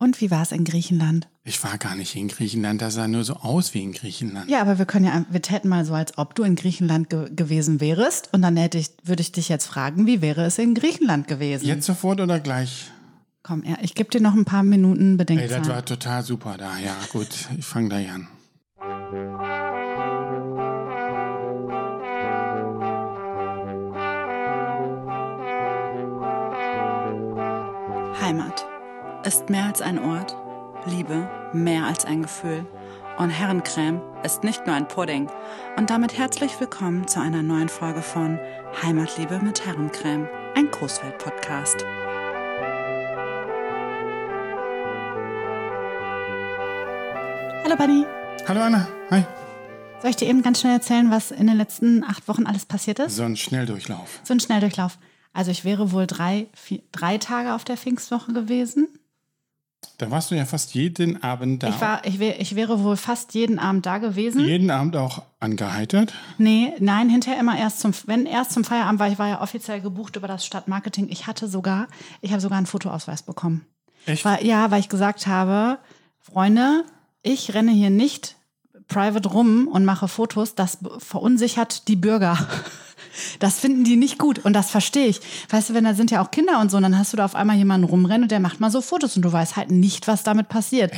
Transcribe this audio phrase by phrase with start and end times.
[0.00, 1.28] Und wie war es in Griechenland?
[1.42, 4.48] Ich war gar nicht in Griechenland, das sah nur so aus wie in Griechenland.
[4.48, 7.28] Ja, aber wir können ja, wir täten mal so, als ob du in Griechenland ge
[7.34, 8.32] gewesen wärst.
[8.32, 11.66] Und dann hätte ich, würde ich dich jetzt fragen, wie wäre es in Griechenland gewesen?
[11.66, 12.92] Jetzt sofort oder gleich?
[13.42, 15.60] Komm, ja, ich gebe dir noch ein paar Minuten Ey, Bedenkzeit.
[15.60, 16.78] das war total super da.
[16.78, 17.28] Ja, gut,
[17.58, 18.28] ich fange gleich an.
[28.20, 28.67] Heimat
[29.28, 30.34] ist mehr als ein Ort,
[30.86, 32.64] Liebe mehr als ein Gefühl.
[33.18, 35.28] Und Herrencreme ist nicht nur ein Pudding.
[35.76, 38.38] Und damit herzlich willkommen zu einer neuen Folge von
[38.82, 41.84] Heimatliebe mit Herrencreme, ein Großwelt-Podcast.
[47.64, 48.06] Hallo Bunny.
[48.48, 49.24] Hallo Anna, hi.
[50.00, 52.98] Soll ich dir eben ganz schnell erzählen, was in den letzten acht Wochen alles passiert
[52.98, 53.16] ist?
[53.16, 54.20] So ein Schnelldurchlauf.
[54.24, 54.96] So ein Schnelldurchlauf.
[55.34, 58.88] Also ich wäre wohl drei, vier, drei Tage auf der Pfingstwoche gewesen.
[59.98, 61.68] Da warst du ja fast jeden Abend da.
[61.68, 64.44] Ich, war, ich, wär, ich wäre wohl fast jeden Abend da gewesen.
[64.44, 66.14] jeden Abend auch angeheitert.
[66.38, 69.80] Nee, nein, hinterher immer erst zum, wenn erst zum Feierabend war, ich war ja offiziell
[69.80, 71.08] gebucht über das Stadtmarketing.
[71.08, 71.88] Ich hatte sogar,
[72.20, 73.66] ich habe sogar einen Fotoausweis bekommen.
[74.06, 74.24] Echt?
[74.24, 75.78] Weil, ja, weil ich gesagt habe,
[76.20, 76.84] Freunde,
[77.22, 78.36] ich renne hier nicht
[78.86, 82.38] private rum und mache Fotos, das verunsichert die Bürger.
[83.38, 85.20] Das finden die nicht gut und das verstehe ich.
[85.50, 87.24] Weißt du, wenn da sind ja auch Kinder und so, und dann hast du da
[87.24, 90.08] auf einmal jemanden rumrennen und der macht mal so Fotos und du weißt halt nicht,
[90.08, 90.92] was damit passiert.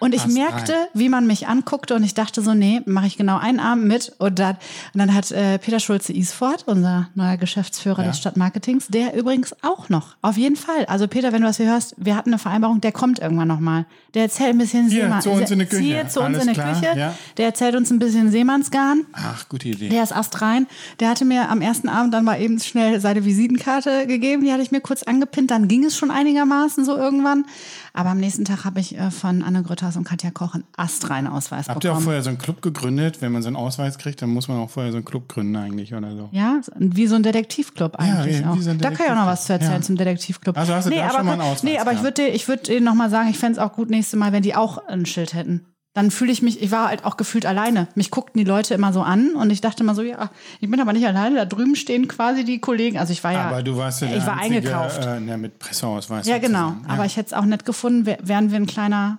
[0.00, 0.86] Und ich hast merkte, rein.
[0.94, 4.12] wie man mich anguckte und ich dachte so, nee, mache ich genau einen Abend mit.
[4.18, 4.56] Und dann,
[4.94, 8.08] und dann hat äh, Peter Schulze Isford, unser neuer Geschäftsführer Ja.
[8.08, 10.84] des Stadtmarketings, der übrigens auch noch, auf jeden Fall.
[10.86, 13.86] Also Peter, wenn du das hier hörst, wir hatten eine Vereinbarung, der kommt irgendwann nochmal.
[14.14, 15.20] Der erzählt ein bisschen Hier, Seemann.
[15.22, 15.82] zu uns in die Küche.
[15.82, 16.98] Hier zu uns in die klar, Küche.
[16.98, 17.14] ja.
[17.36, 19.04] Der erzählt uns ein bisschen Seemannsgarn.
[19.12, 19.88] Ach, gute Idee.
[19.90, 20.66] Der ist astrein.
[21.00, 24.44] Der hatte mir am ersten Abend dann mal eben schnell seine Visitenkarte gegeben.
[24.44, 25.50] Die hatte ich mir kurz angepinnt.
[25.50, 27.44] Dann ging es schon einigermaßen so irgendwann.
[27.92, 31.32] Aber am nächsten Tag habe ich äh, von Anne Grütters und Katja Koch einen astreinen
[31.32, 32.04] Ausweis Habt ihr auch bekommen.
[32.04, 33.20] vorher so einen Club gegründet?
[33.22, 35.56] Wenn man so einen Ausweis kriegt, dann muss man auch vorher so einen Club gründen
[35.56, 36.28] eigentlich oder so.
[36.32, 38.58] Ja, wie so ein Detektivclub eigentlich Ja, auch.
[38.58, 39.80] so ein da kann ich auch noch was zu erzählen Ja.
[39.82, 40.56] zum Detektivclub.
[40.58, 42.68] Also hast du da aber, schon mal einen Ausweis Nee, aber ich würde ich würd
[42.68, 45.06] Ihnen noch mal sagen, ich fände es auch gut nächste Mal, wenn die auch ein
[45.06, 45.64] Schild hätten.
[45.94, 47.88] Dann fühle ich mich, ich war halt auch gefühlt alleine.
[47.96, 50.80] Mich guckten die Leute immer so an und ich dachte immer so, ja, ich bin
[50.80, 52.98] aber nicht alleine, da drüben stehen quasi die Kollegen.
[52.98, 55.04] Also ich war ja, Aber du warst ja der ich war einzige, eingekauft.
[55.06, 56.26] Äh, mit Presseausweis.
[56.28, 56.68] ja, genau.
[56.68, 56.76] Ja.
[56.88, 59.18] Aber ich hätte es auch nicht gefunden, wär, wären wir ein kleiner,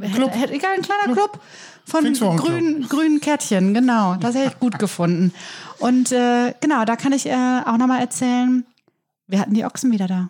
[0.00, 1.40] äh, hätte, hätte, egal, ein kleiner Club,
[1.86, 2.04] von
[2.36, 4.14] grünen, grünen Kärtchen, genau.
[4.16, 5.32] Das hätte ich gut gefunden.
[5.78, 8.64] Und äh, genau, da kann ich äh, auch nochmal erzählen,
[9.26, 10.28] wir hatten die Ochsen wieder da.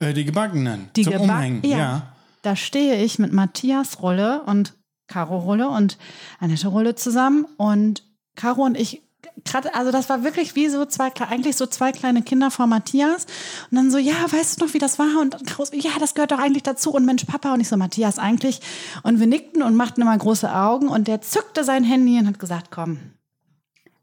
[0.00, 0.90] Äh, die Gebackenen.
[0.96, 1.62] Die zum Geback- Umhängen.
[1.64, 1.76] ja.
[1.78, 2.08] Ja.
[2.42, 4.74] Da stehe ich mit Matthias Rolle und
[5.06, 5.96] Caro Rolle und
[6.40, 8.02] Annette Rolle zusammen und
[8.34, 9.00] Caro und ich
[9.44, 13.26] gerade, also das war wirklich wie so zwei, eigentlich so zwei kleine Kinder vor Matthias
[13.70, 15.20] und dann so, ja, weißt du noch, wie das war?
[15.20, 17.76] Und dann so, ja, das gehört doch eigentlich dazu und Mensch, Papa und ich so,
[17.76, 18.60] Matthias eigentlich
[19.02, 22.38] und wir nickten und machten immer große Augen und der zückte sein Handy und hat
[22.38, 22.98] gesagt, komm,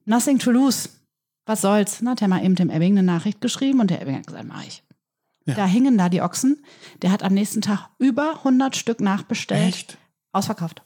[0.06, 0.90] nothing to lose.
[1.46, 2.00] Was soll's?
[2.00, 4.46] Dann hat er mal eben dem Ebbing eine Nachricht geschrieben und der Ebbing hat gesagt,
[4.47, 4.84] mach ich.
[5.46, 5.56] Ja.
[5.56, 6.63] Da hingen da die Ochsen.
[7.01, 9.67] Der hat am nächsten Tag über 100 Stück nachbestellt.
[9.67, 9.97] Echt?
[10.31, 10.84] Ausverkauft.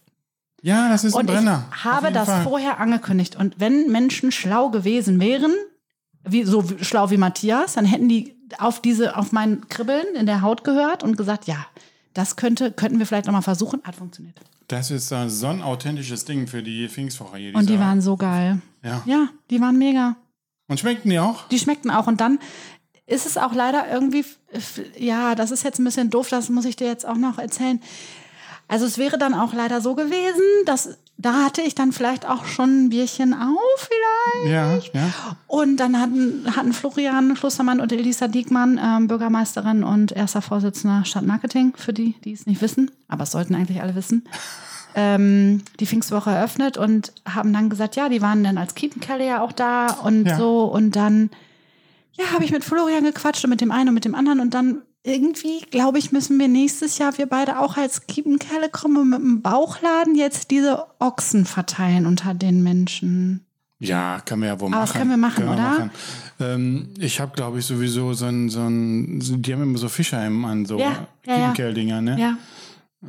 [0.64, 1.66] Ja, das ist ein Und Brenner.
[1.76, 2.44] ich habe das Fall.
[2.44, 3.36] vorher angekündigt.
[3.36, 5.54] Und wenn Menschen schlau gewesen wären,
[6.24, 10.42] wie, so schlau wie Matthias, dann hätten die auf diese, auf mein Kribbeln in der
[10.42, 11.66] Haut gehört und gesagt, ja,
[12.14, 13.82] das könnte, könnten wir vielleicht nochmal versuchen.
[13.84, 14.40] Hat funktioniert.
[14.70, 17.56] Das ist äh, so ein authentisches Ding für die Pfingstwoche hier.
[17.56, 18.62] Und die waren so geil.
[18.84, 19.04] Ja.
[19.06, 20.16] Ja, die waren mega.
[20.70, 21.46] Und schmeckten die auch?
[21.50, 22.08] Die schmeckten auch.
[22.08, 22.40] Und dann
[23.06, 24.24] ist es auch leider irgendwie,
[24.98, 27.82] ja, das ist jetzt ein bisschen doof, das muss ich dir jetzt auch noch erzählen.
[28.74, 32.46] Also es wäre dann auch leider so gewesen, dass da hatte ich dann vielleicht auch
[32.46, 33.88] schon ein Bierchen auf
[34.42, 34.52] vielleicht.
[34.96, 35.10] Ja, ja.
[35.46, 41.74] Und dann hatten, hatten Florian Klostermann und Elisa Diekmann, ähm, Bürgermeisterin und erster Vorsitzender Stadtmarketing,
[41.78, 44.28] für die, die es nicht wissen, aber es sollten eigentlich alle wissen,
[44.96, 49.42] ähm, die Pfingstwoche eröffnet und haben dann gesagt, ja, die waren dann als Kiepenkerle ja
[49.42, 50.38] auch da und Ja.
[50.38, 50.64] so.
[50.64, 51.30] Und dann,
[52.14, 54.56] ja, habe ich mit Florian gequatscht und mit dem einen und mit dem anderen und
[54.56, 59.10] dann irgendwie, glaube ich, müssen wir nächstes Jahr, wir beide auch als Kiepenkerle kommen und
[59.10, 63.46] mit dem Bauchladen jetzt diese Ochsen verteilen unter den Menschen.
[63.80, 64.88] Ja, können wir ja wohl Aber machen.
[64.88, 65.56] das können wir machen, oder?
[65.58, 65.92] machen.
[66.40, 70.46] Ähm, ich habe, glaube ich, sowieso so ein, so ein, die haben immer so Fischerhemden
[70.46, 71.06] an, so Ja.
[71.24, 72.18] Kiekenkerl-Dinger, ne?
[72.18, 72.38] Ja.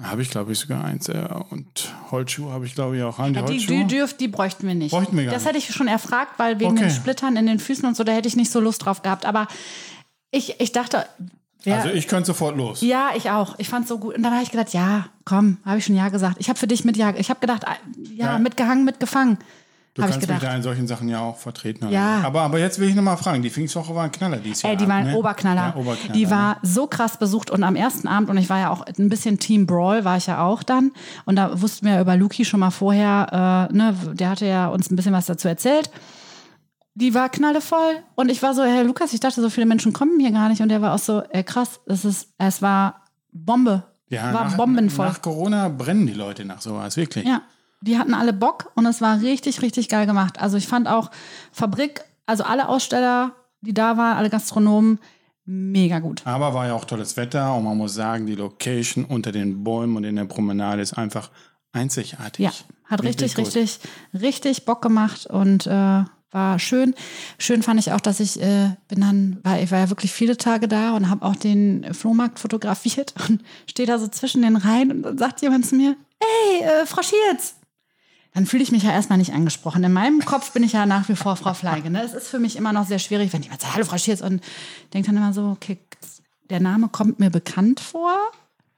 [0.03, 1.09] Habe ich, glaube ich, sogar eins.
[1.09, 3.19] Äh, und Holzschuhe habe ich, glaube ich, auch.
[3.19, 4.91] Haben die Ja, die, die, dürft, die bräuchten wir nicht.
[4.91, 5.49] Bräuchten wir gar das nicht.
[5.55, 6.87] hätte ich schon erfragt, weil wegen Okay.
[6.89, 9.25] den Splittern in den Füßen und so, da hätte ich nicht so Lust drauf gehabt.
[9.27, 9.47] Aber
[10.33, 11.07] ich, ich dachte,
[11.65, 12.81] wer, also ich könnte sofort los.
[12.81, 13.55] ja, ich auch.
[13.59, 14.17] Ich fand es so gut.
[14.17, 16.37] Und dann habe ich gedacht, ja, komm, habe ich schon ja gesagt.
[16.39, 17.77] Ich habe für dich mit ja, ich habe gedacht, ah,
[18.15, 18.39] ja, Ja.
[18.39, 19.39] mitgehangen, mitgefangen.
[19.95, 21.89] Du Hab ich kannst mich da in solchen Sachen ja auch vertreten.
[21.89, 22.23] Ja.
[22.25, 24.73] Aber, aber jetzt will ich nochmal fragen, die Pfingstwoche war ein Knaller dieses Jahr.
[24.73, 25.17] Ey, die war ein ne?
[25.17, 25.69] Oberknaller.
[25.69, 26.13] Ja, Oberknaller.
[26.15, 26.31] Die ne?
[26.33, 29.39] war so krass besucht und am ersten Abend, und ich war ja auch ein bisschen
[29.39, 30.91] Team Brawl, war ich ja auch dann.
[31.27, 34.67] Und da wussten wir ja über Luki schon mal vorher, äh, ne, der hatte ja
[34.67, 35.91] uns ein bisschen was dazu erzählt.
[36.95, 38.03] Die war knallevoll.
[38.15, 40.63] Und ich war so, Herr Lukas, ich dachte, so viele Menschen kommen hier gar nicht.
[40.63, 43.03] Und der war auch so, ey, krass, es ist, es war
[43.33, 43.83] Bombe.
[44.09, 45.07] ja, war nach, bombenvoll.
[45.07, 47.27] Nach Corona brennen die Leute nach sowas, wirklich.
[47.27, 47.43] Ja,
[47.81, 50.41] die hatten alle Bock und es war richtig, richtig geil gemacht.
[50.41, 51.11] Also ich fand auch
[51.53, 55.01] Fabrik, also alle Aussteller, die da waren, alle Gastronomen,
[55.45, 56.23] mega gut.
[56.25, 59.97] Aber war ja auch tolles Wetter und man muss sagen, die Location unter den Bäumen
[59.97, 61.31] und in der Promenade ist einfach
[61.73, 62.45] einzigartig.
[62.45, 62.53] Ja,
[62.85, 63.47] hat richtig, gut.
[63.47, 63.81] richtig,
[64.15, 66.95] richtig Bock gemacht und äh, war schön.
[67.39, 70.37] Schön fand ich auch, dass ich äh, bin dann, war, ich war ja wirklich viele
[70.37, 74.91] Tage da und habe auch den Flohmarkt fotografiert und stehe da so zwischen den Reihen
[74.91, 77.55] und dann sagt jemand zu mir, ey, äh, Frau Schietz.
[78.35, 79.85] Dann fühle ich mich ja erstmal nicht angesprochen.
[79.85, 81.89] In meinem Kopf bin ich ja nach wie vor Frau Fleige.
[81.89, 82.03] Ne?
[82.03, 84.43] Es ist für mich immer noch sehr schwierig, wenn jemand sagt, hallo Frau Schietz und
[84.93, 85.79] denkt dann immer so, okay,
[86.51, 88.13] der Name kommt mir bekannt vor.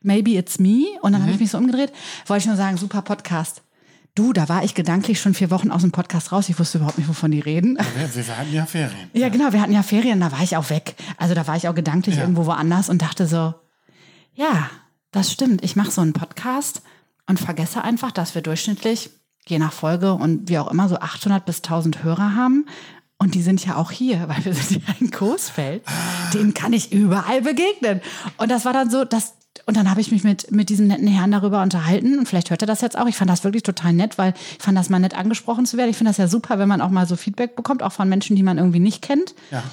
[0.03, 0.85] Maybe it's me.
[1.01, 1.91] Und dann habe ich mich so umgedreht.
[2.27, 3.63] Wollte ich nur sagen, super Podcast.
[4.17, 6.49] Du, da war ich gedanklich schon vier Wochen aus dem Podcast raus.
[6.49, 7.77] Ich wusste überhaupt nicht, wovon die reden.
[7.97, 9.11] Wir, wir hatten ja Ferien.
[9.13, 10.95] Ja, genau, wir hatten ja Ferien, da war ich auch weg.
[11.19, 12.23] Also da war ich auch gedanklich Ja.
[12.23, 13.53] irgendwo woanders und dachte so,
[14.35, 14.71] ja,
[15.13, 15.63] das stimmt.
[15.63, 16.81] Ich mache so einen Podcast
[17.29, 19.11] und vergesse einfach, dass wir durchschnittlich,
[19.47, 22.65] je nach Folge und wie auch immer, so 800 bis 1000 Hörer haben.
[23.19, 25.83] Und die sind ja auch hier, weil wir sind ja in Coesfeld.
[26.33, 28.01] Denen kann ich überall begegnen.
[28.39, 29.35] Und das war dann so, dass
[29.67, 32.21] und dann habe ich mich mit, mit diesem netten Herrn darüber unterhalten.
[32.21, 33.09] Und vielleicht hört er das jetzt auch.
[33.09, 35.91] Ich fand das wirklich total nett, weil ich fand das mal nett angesprochen zu werden.
[35.91, 38.37] Ich finde das ja super, wenn man auch mal so Feedback bekommt, auch von Menschen,
[38.37, 39.35] die man irgendwie nicht kennt.
[39.51, 39.65] Ja.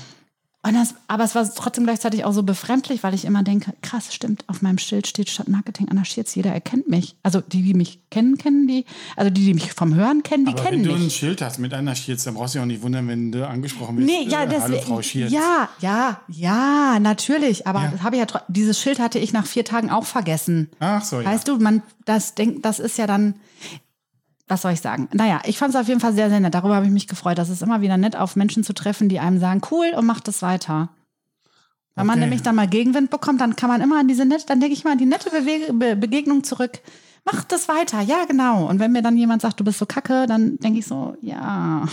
[0.65, 4.13] Und das, aber es war trotzdem gleichzeitig auch so befremdlich, weil ich immer denke, krass,
[4.13, 7.15] stimmt, auf meinem Schild steht Stadtmarketing Anarchiert, jeder erkennt mich.
[7.21, 8.86] Also die, die mich kennen, kennen die.
[9.18, 11.15] Also die, die mich vom Hören kennen, die Aber kennen wenn du ein mich.
[11.18, 13.98] Schild hast mit einer Schierz, dann brauchst du dich auch nicht wundern, wenn du angesprochen
[13.98, 14.07] wirst.
[14.07, 15.33] Nee, ja, äh, Hallo das, Frau Schierz.
[15.33, 17.68] ja, ja, ja, natürlich.
[17.68, 17.92] Aber Ja.
[17.92, 20.69] das habe ich ja, dieses Schild hatte ich nach vier Tagen auch vergessen.
[20.80, 21.25] Ach so, ja.
[21.30, 23.36] Weißt du, man, das denkt, das ist ja dann,
[24.53, 25.09] was soll ich sagen?
[25.13, 26.53] Naja, ich fand es auf jeden Fall sehr, sehr nett.
[26.53, 27.39] Darüber habe ich mich gefreut.
[27.39, 30.27] Das ist immer wieder nett, auf Menschen zu treffen, die einem sagen, cool und macht
[30.27, 30.89] es weiter.
[31.95, 32.21] Wenn man Okay.
[32.25, 34.83] nämlich dann mal Gegenwind bekommt, dann kann man immer an diese nette, dann denke ich
[34.83, 36.79] mal an die nette Bewege Be Begegnung zurück.
[37.25, 38.67] Macht das weiter, ja, genau.
[38.67, 41.88] Und wenn mir dann jemand sagt, du bist so kacke, dann denke ich so, ja.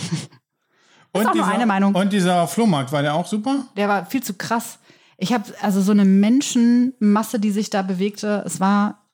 [1.13, 1.95] und auch nur eine Meinung.
[1.95, 3.65] Und dieser Flohmarkt, war der auch super?
[3.75, 4.77] Der war viel zu krass.
[5.17, 8.43] Ich habe also so eine Menschenmasse, die sich da bewegte.
[8.45, 9.07] Es war,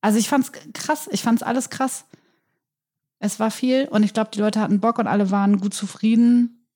[0.00, 1.08] also ich fand's krass.
[1.12, 2.04] Ich fand's alles krass.
[3.18, 6.66] Es war viel und ich glaube, die Leute hatten Bock und alle waren gut zufrieden.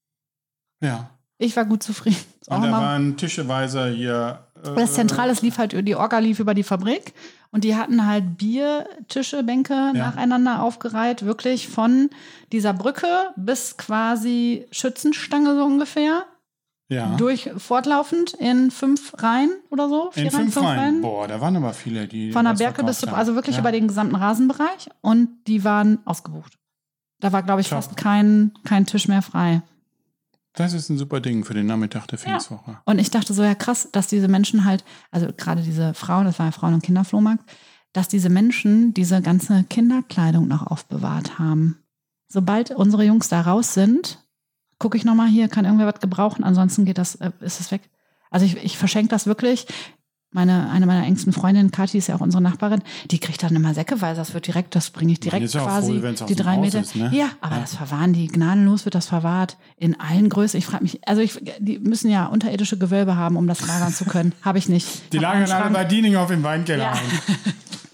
[0.83, 1.11] Ja.
[1.39, 2.17] Ich war gut zufrieden.
[2.49, 4.45] Und da waren tischeweise hier.
[4.65, 7.15] Äh, Das Zentrale lief halt, die Orga lief über die Fabrik
[7.51, 12.11] und die hatten halt Biertische, Bänke nacheinander aufgereiht, wirklich von
[12.53, 13.07] dieser Brücke
[13.37, 16.25] bis quasi Schützenstange so ungefähr.
[16.91, 17.17] Ja.
[17.17, 20.11] Durch fortlaufend in fünf Reihen oder so.
[20.15, 21.01] in Vier Reihen, fünf Reihen.
[21.01, 22.33] Boah, da waren aber viele, die.
[22.33, 23.61] Von der Berke bis zu, also wirklich ja.
[23.61, 26.59] über den gesamten Rasenbereich und die waren ausgebucht.
[27.21, 27.79] Da war, glaube ich, Top.
[27.79, 29.63] fast kein, kein Tisch mehr frei.
[30.55, 32.79] Das ist ein super Ding für den Nachmittag der Pfingstwoche.
[32.85, 36.41] Und ich dachte so, ja krass, dass diese Menschen halt, also gerade diese Frauen, das
[36.41, 37.45] war ja Frauen- und Kinderflohmarkt,
[37.93, 41.79] dass diese Menschen diese ganze Kinderkleidung noch aufbewahrt haben.
[42.27, 44.19] Sobald unsere Jungs da raus sind,
[44.81, 47.83] gucke ich nochmal hier, kann irgendwer was gebrauchen, ansonsten geht das, äh, ist es weg.
[48.33, 49.67] Also ich, ich verschenke das wirklich.
[50.33, 53.75] Meine, eine meiner engsten Freundinnen, Kathi, ist ja auch unsere Nachbarin, die kriegt dann immer
[53.75, 54.21] Säckeweise.
[54.21, 56.61] Das wird direkt, das bringe ich direkt ist ja quasi wenn's aus die drei Haus
[56.61, 56.81] Meter.
[56.83, 57.11] ist, ne?
[57.13, 57.61] Ja, aber Ja.
[57.63, 59.57] das verwahren die, gnadenlos wird das verwahrt.
[59.77, 60.57] In allen Größen.
[60.57, 64.05] Ich frage mich, also ich, die müssen ja unterirdische Gewölbe haben, um das lagern zu
[64.05, 64.33] können.
[64.43, 65.13] Habe ich nicht.
[65.13, 66.93] Die Hab lagern alle bei Diening auf dem Weinkeller Ja.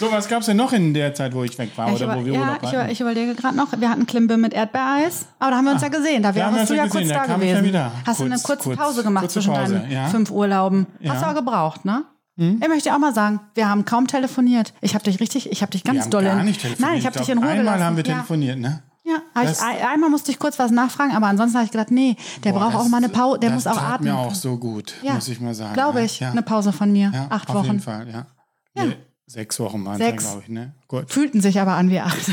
[0.00, 2.02] So, was gab es denn noch in der Zeit, wo ich weg war Ja, ich,
[2.02, 2.74] oder wo über, wir ja, Urlaub ich, hatten?
[2.76, 5.82] über, ich überlege gerade noch, wir hatten Klimbe mit Erdbeereis, aber da haben wir uns
[5.82, 6.22] ja gesehen.
[6.22, 7.64] Da da wärst du ja gesehen, kurz da da ich gewesen.
[7.64, 7.92] wieder.
[8.06, 10.06] Hast du eine Kurz- kurze kurz- Pause gemacht kurze zwischen Pause, deinen ja.
[10.08, 10.86] fünf Urlauben?
[11.00, 11.12] Hm?
[11.12, 12.04] Hast du auch gebraucht, ne?
[12.36, 14.72] Ich möchte auch mal sagen, wir haben kaum telefoniert.
[14.80, 16.90] Ich habe dich richtig, ich habe dich ganz wir haben doll gar in- nicht telefoniert.
[16.90, 17.84] Nein, ich habe dich in Ruhe Einmal gelassen.
[17.84, 18.14] haben wir ja.
[18.14, 18.82] telefoniert, ne?
[19.04, 21.90] Ja, ich, Das- ein- einmal musste ich kurz was nachfragen, aber ansonsten habe ich gedacht,
[21.90, 24.10] nee, der Boah, braucht das- auch mal eine Pause, der das muss auch atmen.
[24.10, 25.74] mir auch so gut, Ja, muss ich mal sagen.
[25.74, 26.06] Glaube ne?
[26.06, 26.30] ich, Ja.
[26.30, 27.66] eine Pause von mir, ja, acht auf Wochen.
[27.66, 28.26] jeden Fall, ja.
[28.74, 28.84] Ja.
[29.30, 30.74] Sechs Wochen waren es glaube ich, ne?
[30.88, 31.08] Gut.
[31.08, 32.32] Fühlten sich aber an wie acht.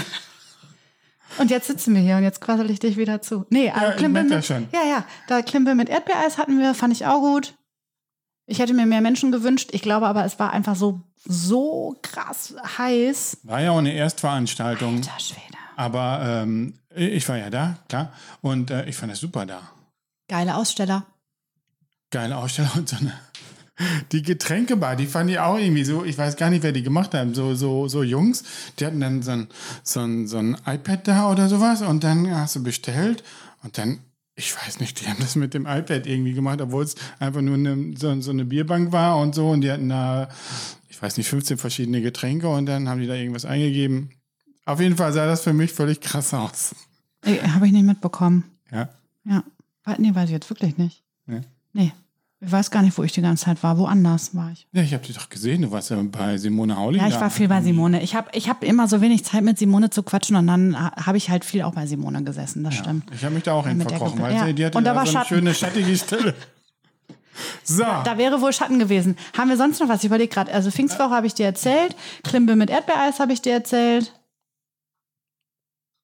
[1.37, 3.45] Und jetzt sitzen wir hier und jetzt quassel ich dich wieder zu.
[3.51, 4.67] Nee, also ich Klimpe merk mit, schon.
[4.73, 7.53] Ja, ja, da Klimpe mit Erdbeereis hatten wir, fand ich auch gut.
[8.47, 9.69] Ich hätte mir mehr Menschen gewünscht.
[9.73, 13.41] Ich glaube aber, es war einfach so, so krass heiß.
[13.43, 15.57] War ja auch eine Erstveranstaltung, Alter Schwede.
[15.75, 18.11] aber ähm, ich war ja da, klar.
[18.41, 19.61] Und äh, ich fand das super da.
[20.29, 21.05] Geile Aussteller.
[22.09, 23.13] Geile Ausstellung und so eine
[24.11, 27.13] Die Getränkebar, die fand ich auch irgendwie so, ich weiß gar nicht, wer die gemacht
[27.13, 28.43] haben, so, so, so Jungs,
[28.79, 29.47] die hatten dann so ein,
[29.83, 33.23] so ein, so ein iPad da oder sowas und dann hast du bestellt
[33.63, 33.99] und dann,
[34.35, 37.55] ich weiß nicht, die haben das mit dem iPad irgendwie gemacht, obwohl es einfach nur
[37.55, 40.29] eine, so, so eine Bierbank war und so und die hatten da,
[40.89, 44.09] ich weiß nicht, 15 verschiedene Getränke und dann haben die da irgendwas eingegeben.
[44.65, 46.75] Auf jeden Fall sah das für mich völlig krass aus.
[47.23, 48.43] Habe ich nicht mitbekommen.
[48.71, 48.89] Ja.
[49.23, 49.43] Ja.
[49.97, 51.03] Nee, weiß ich jetzt wirklich nicht.
[51.27, 51.41] Ja.
[51.73, 51.93] Nee.
[52.39, 53.79] Ich weiß gar nicht, wo ich die ganze Zeit war.
[53.79, 54.67] Woanders war ich.
[54.71, 55.63] Ja, ich habe dich doch gesehen.
[55.63, 56.99] Du warst ja bei Simone Hauli.
[56.99, 58.03] Ja, ich war viel bei Simone.
[58.03, 60.93] Ich habe ich hab immer so wenig Zeit mit Simone zu quatschen und dann ha-
[61.07, 62.63] habe ich halt viel auch bei Simone gesessen.
[62.63, 63.05] Das stimmt.
[63.11, 64.53] Ich habe mich da auch hin verkrochen, weil ja.
[64.53, 65.35] die hatte Und da da war so eine Schatten.
[65.35, 66.35] schöne schattige Stelle.
[67.63, 69.15] So, Da wäre wohl Schatten gewesen.
[69.37, 69.99] Haben wir sonst noch was?
[69.99, 70.51] Ich überlege gerade.
[70.51, 71.95] Also Pfingstwoche habe ich dir erzählt.
[72.23, 74.11] Klimbe mit Erdbeereis habe ich dir erzählt.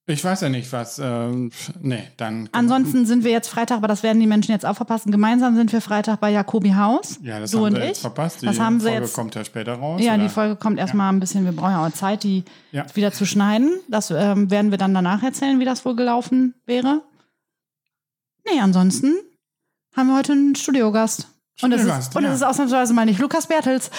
[0.06, 0.98] Ich weiß ja nicht, was.
[0.98, 2.48] Ähm, nee, dann.
[2.52, 5.10] Ansonsten sind wir jetzt Freitag, aber das werden die Menschen jetzt auch verpassen.
[5.10, 7.18] Gemeinsam sind wir Freitag bei Jacobi Haus.
[7.22, 7.88] Ja, das du haben und wir ich.
[7.88, 8.42] jetzt verpasst.
[8.42, 9.14] Die das haben Folge jetzt.
[9.14, 10.00] kommt ja später raus.
[10.02, 10.30] Ja, die oder?
[10.30, 12.84] Folge kommt erstmal ein bisschen, wir brauchen ja auch Zeit, die Ja.
[12.94, 13.70] wieder zu schneiden.
[13.88, 17.02] Das ähm, werden wir dann danach erzählen, wie das wohl gelaufen wäre.
[18.44, 19.14] Nee, ansonsten
[19.96, 21.28] haben wir heute einen Studiogast.
[21.62, 22.28] Und es Studiogast, ist, und ja.
[22.30, 23.90] es ist ausnahmsweise mal nicht Lukas Bertels.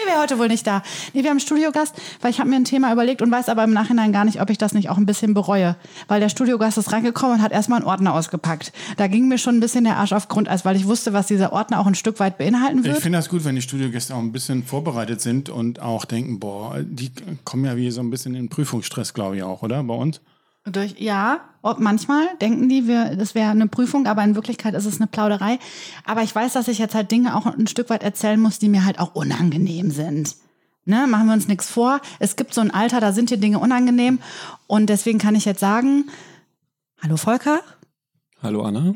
[0.00, 0.82] Der wäre heute wohl nicht da.
[1.12, 3.64] Nee, wir haben einen Studiogast, weil ich habe mir ein Thema überlegt und weiß aber
[3.64, 5.76] im Nachhinein gar nicht, ob ich das nicht auch ein bisschen bereue.
[6.06, 8.72] Weil der Studiogast ist reingekommen und hat erstmal einen Ordner ausgepackt.
[8.96, 11.52] Da ging mir schon ein bisschen der Arsch auf Grundeis, weil ich wusste, was dieser
[11.52, 12.98] Ordner auch ein Stück weit beinhalten Ich wird.
[12.98, 16.76] finde das gut, wenn die Studiogäste auch ein bisschen vorbereitet sind und auch denken, boah,
[16.82, 17.10] die
[17.44, 19.82] kommen ja wie so ein bisschen in Prüfungsstress, glaube ich auch, oder?
[19.82, 20.20] Bei uns?
[20.72, 24.86] Durch, ja, ob manchmal denken die, wir, das wäre eine Prüfung, aber in Wirklichkeit ist
[24.86, 25.58] es eine Plauderei.
[26.04, 28.68] Aber ich weiß, dass ich jetzt halt Dinge auch ein Stück weit erzählen muss, die
[28.68, 30.36] mir halt auch unangenehm sind.
[30.84, 32.00] Ne, machen wir uns nichts vor.
[32.18, 34.20] Es gibt so ein Alter, da sind dir Dinge unangenehm.
[34.66, 36.08] Und deswegen kann ich jetzt sagen,
[37.02, 37.60] hallo Volker,
[38.42, 38.94] Hallo Anna.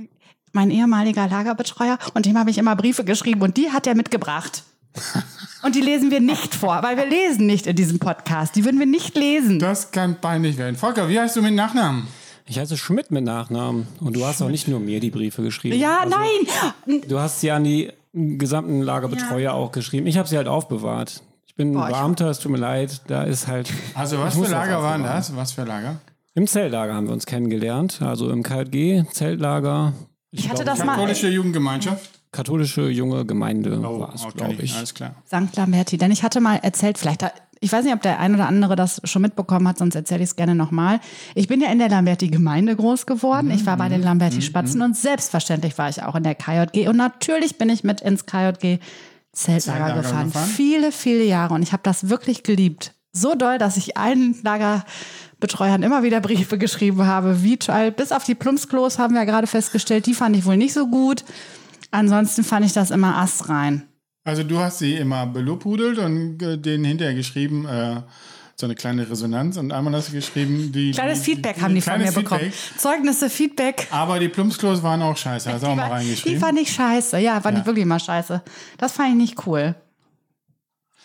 [0.52, 1.98] mein ehemaliger Lagerbetreuer.
[2.14, 4.64] Und dem habe ich immer Briefe geschrieben und die hat er mitgebracht.
[5.62, 8.56] Und die lesen wir nicht vor, weil wir lesen nicht in diesem Podcast.
[8.56, 9.58] Die würden wir nicht lesen.
[9.58, 10.76] Das kann peinlich werden.
[10.76, 12.08] Volker, wie heißt du mit Nachnamen?
[12.46, 15.78] Ich heiße Schmidt mit Nachnamen und du hast auch nicht nur mir die Briefe geschrieben.
[15.78, 17.00] Ja, Also, nein.
[17.08, 20.06] Du hast sie an die gesamten Lagerbetreuer auch geschrieben.
[20.08, 21.22] Ich habe sie halt aufbewahrt.
[21.46, 23.02] Ich bin Boah, ein ich- Beamter, es tut mir leid.
[23.06, 23.70] Da ist halt.
[23.94, 25.34] Also, was Ich für Lager waren das?
[25.36, 26.00] Was für Lager?
[26.34, 28.00] Im Zeltlager haben wir uns kennengelernt.
[28.02, 29.92] Also im KJG, Zeltlager.
[30.30, 30.94] Ich hatte glaub, das mal.
[30.94, 32.10] Katholische Jugendgemeinschaft?
[32.32, 34.74] Katholische junge Gemeinde Oh, war es, okay, glaube ich.
[34.74, 35.14] alles klar.
[35.26, 35.54] St.
[35.56, 35.98] Lamberti.
[35.98, 37.24] Denn ich hatte mal erzählt, vielleicht,
[37.60, 40.30] ich weiß nicht, ob der ein oder andere das schon mitbekommen hat, sonst erzähle ich
[40.30, 40.98] es gerne nochmal.
[41.34, 43.50] Ich bin ja in der Lamberti-Gemeinde groß geworden.
[43.50, 46.88] Ich war bei den Lamberti-Spatzen und selbstverständlich war ich auch in der KJG.
[46.88, 48.78] Und natürlich bin ich mit ins KJG
[49.32, 50.26] Zeltlager gefahren.
[50.26, 50.48] gefahren?
[50.48, 51.54] Viele, viele Jahre.
[51.54, 52.94] Und ich habe das wirklich geliebt.
[53.12, 57.42] So doll, dass ich allen Lagerbetreuern immer wieder Briefe geschrieben habe.
[57.42, 57.90] Wie toll.
[57.90, 60.86] Bis auf die Plumpsklos haben wir ja gerade festgestellt, die fand ich wohl nicht so
[60.86, 61.24] gut.
[61.92, 63.84] Ansonsten fand ich das immer astrein.
[64.24, 68.02] Also, du hast sie immer belobhudelt und denen hinterher geschrieben, äh,
[68.54, 70.92] so eine kleine Resonanz und einmal hast du geschrieben, die.
[70.92, 72.40] Kleines die, Feedback haben die von mir kleines bekommen.
[72.52, 72.78] Feedback.
[72.80, 73.88] Zeugnisse, Feedback.
[73.90, 76.34] Aber die Plumpsklos waren auch scheiße, hast du auch mal reingeschrieben.
[76.34, 77.18] Die fand ich scheiße.
[77.18, 77.60] Ja, fand Ja.
[77.62, 78.42] ich wirklich mal scheiße.
[78.78, 79.74] Das fand ich nicht cool.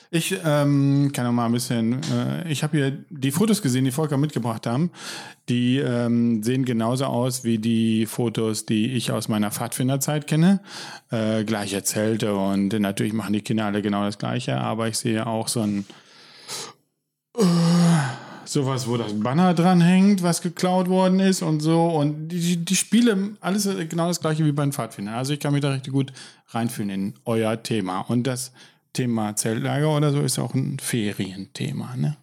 [0.09, 2.01] Ich ähm, kann noch mal ein bisschen.
[2.11, 4.91] Äh, ich habe hier die Fotos gesehen, die Volker mitgebracht haben.
[5.49, 10.61] Die ähm, sehen genauso aus wie die Fotos, die ich aus meiner Pfadfinderzeit kenne.
[11.11, 14.57] Äh, gleiche Zelte und natürlich machen die Kinder alle genau das Gleiche.
[14.57, 15.85] Aber ich sehe auch so ein
[17.37, 17.43] äh,
[18.45, 21.85] sowas, wo das Banner dran hängt, was geklaut worden ist und so.
[21.87, 25.15] Und die, die Spiele, alles genau das Gleiche wie bei den Pfadfindern.
[25.15, 26.13] Also ich kann mich da richtig gut
[26.49, 28.01] reinfühlen in euer Thema.
[28.01, 28.53] Und das
[28.97, 32.17] Thema Zeltlager oder so ist auch ein Ferienthema, ne?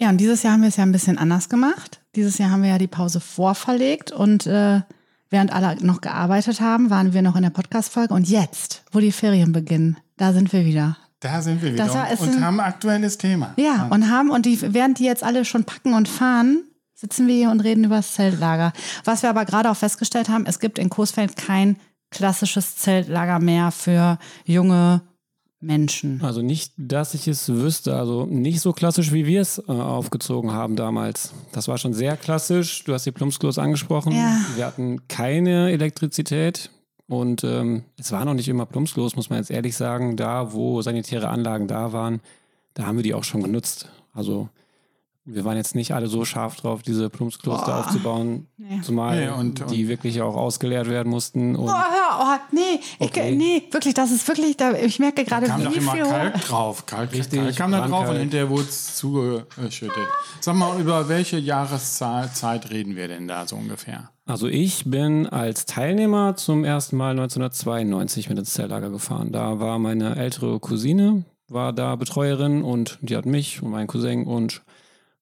[0.00, 2.00] Ja, und dieses Jahr haben wir es ja ein bisschen anders gemacht.
[2.16, 4.80] Dieses Jahr haben wir ja die Pause vorverlegt und äh,
[5.28, 8.14] während alle noch gearbeitet haben, waren wir noch in der Podcast-Folge.
[8.14, 10.96] Und jetzt, wo die Ferien beginnen, da sind wir wieder.
[11.20, 13.52] Da sind wir wieder Das war- und, und sind- haben ein aktuelles Thema.
[13.58, 17.34] Ja, und haben, und die, während die jetzt alle schon packen und fahren, sitzen wir
[17.34, 18.72] hier und reden über das Zeltlager.
[19.04, 21.76] Was wir aber gerade auch festgestellt haben, es gibt in Coesfeld kein
[22.10, 25.02] klassisches Zeltlager mehr für junge
[25.60, 26.20] Menschen.
[26.22, 27.96] Also nicht, dass ich es wüsste.
[27.96, 31.32] Also nicht so klassisch, wie wir es äh, aufgezogen haben damals.
[31.52, 32.84] Das war schon sehr klassisch.
[32.84, 34.12] Du hast die Plumpsklos angesprochen.
[34.12, 34.40] Ja.
[34.56, 36.70] Wir hatten keine Elektrizität.
[37.06, 40.16] Und ähm, es war noch nicht immer Plumpsklos, muss man jetzt ehrlich sagen.
[40.16, 42.20] Da, wo sanitäre Anlagen da waren,
[42.74, 43.90] da haben wir die auch schon genutzt.
[44.14, 44.48] Also
[45.34, 47.78] wir waren jetzt nicht alle so scharf drauf, diese Plumpsklos da Boah.
[47.86, 48.46] aufzubauen.
[48.56, 48.80] Nee.
[48.82, 51.56] Zumal Nee, und- die wirklich auch ausgeleert werden mussten.
[51.56, 53.30] Und Oh, hör, oh, nee, Okay.
[53.32, 56.02] ich, nee, wirklich, das ist wirklich, da, ich merke gerade, Kam wie doch immer viel.
[56.04, 56.86] Kalk drauf.
[56.86, 59.96] Kalk, Richtig, Kalk kam da drauf und hinterher wurde es zugeschüttet.
[60.40, 64.10] Sag mal, über welche Jahreszeit Zeit reden wir denn da so ungefähr?
[64.26, 69.32] Also ich bin als Teilnehmer zum ersten Mal 1992 mit ins Zelllager gefahren.
[69.32, 74.26] Da war meine ältere Cousine, war da Betreuerin und die hat mich und meinen Cousin
[74.26, 74.62] und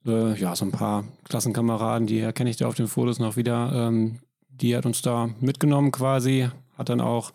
[0.07, 3.71] äh, ja, so ein paar Klassenkameraden, die erkenne ich da auf den Fotos noch wieder.
[3.75, 7.33] Ähm, die hat uns da mitgenommen quasi, hat dann auch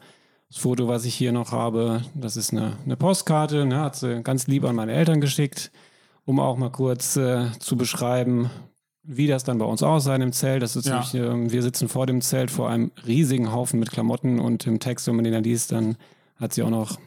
[0.50, 4.22] das Foto, was ich hier noch habe, das ist eine, eine Postkarte, ne, hat sie
[4.24, 5.72] ganz lieb an meine Eltern geschickt,
[6.26, 8.50] um auch mal kurz äh, zu beschreiben,
[9.04, 10.62] wie das dann bei uns aussah im Zelt.
[10.62, 10.94] Das ist Ja.
[10.94, 14.80] nämlich, äh, wir sitzen vor dem Zelt vor einem riesigen Haufen mit Klamotten und im
[14.80, 15.98] Text, wenn man den dann liest, dann
[16.38, 16.98] hat sie auch noch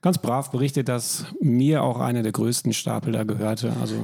[0.00, 3.72] ganz brav berichtet, dass mir auch einer der größten Stapel da gehörte.
[3.80, 3.94] Also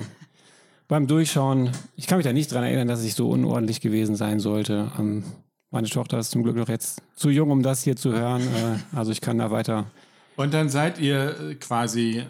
[0.93, 4.41] beim Durchschauen, ich kann mich da nicht dran erinnern, dass ich so unordentlich gewesen sein
[4.41, 4.93] sollte.
[4.99, 5.25] Ähm,
[5.71, 8.43] meine Tochter ist zum Glück noch jetzt zu jung, um das hier zu hören.
[8.43, 9.87] Äh, also ich kann da weiter.
[10.37, 12.25] Und dann seid ihr äh, quasi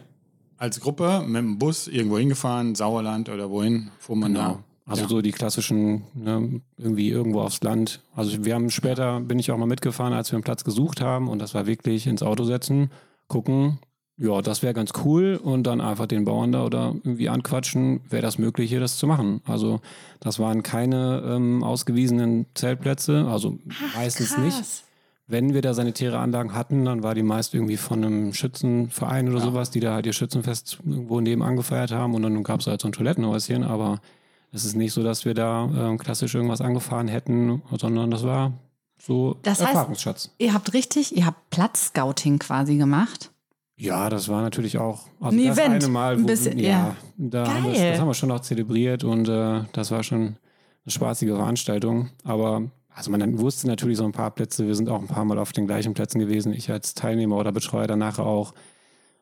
[0.58, 4.62] als Gruppe mit dem Bus irgendwo hingefahren, Sauerland oder wohin, fuhr man da?
[4.86, 5.08] Also Ja.
[5.08, 8.00] so die klassischen, ne, irgendwie irgendwo aufs Land.
[8.14, 11.26] Also wir haben später, bin ich auch mal mitgefahren, als wir einen Platz gesucht haben
[11.26, 12.92] und das war wirklich ins Auto setzen,
[13.26, 13.80] gucken,
[14.18, 18.22] ja, das wäre ganz cool und dann einfach den Bauern da oder irgendwie anquatschen, wäre
[18.22, 19.40] das möglich, hier das zu machen.
[19.46, 19.80] Also
[20.20, 23.58] das waren keine ähm, ausgewiesenen Zeltplätze, also
[23.96, 24.56] meistens nicht.
[24.56, 24.84] Krass.
[25.28, 29.40] Wenn wir da sanitäre Anlagen hatten, dann war die meist irgendwie von einem Schützenverein oder
[29.40, 32.82] sowas, die da halt ihr Schützenfest irgendwo nebenan gefeiert haben und dann gab es halt
[32.82, 34.00] so ein Toilettenhäuschen, aber
[34.52, 38.52] es ist nicht so, dass wir da ähm, klassisch irgendwas angefahren hätten, sondern das war
[38.98, 40.30] so Das heißt- Erfahrungsschatz.
[40.38, 43.30] Ihr habt richtig, ihr habt Platzscouting quasi gemacht.
[43.82, 46.68] Ja, das war natürlich auch also Ein das Event, eine Mal, ein wo, bisschen, ja,
[46.68, 46.96] ja.
[47.16, 50.36] Da haben wir, das haben wir schon auch zelebriert und äh, das war schon eine
[50.86, 52.10] spaßige Veranstaltung.
[52.22, 55.38] Aber also man wusste natürlich so ein paar Plätze, wir sind auch ein paar Mal
[55.38, 56.52] auf den gleichen Plätzen gewesen.
[56.52, 58.54] Ich als Teilnehmer oder Betreuer danach auch.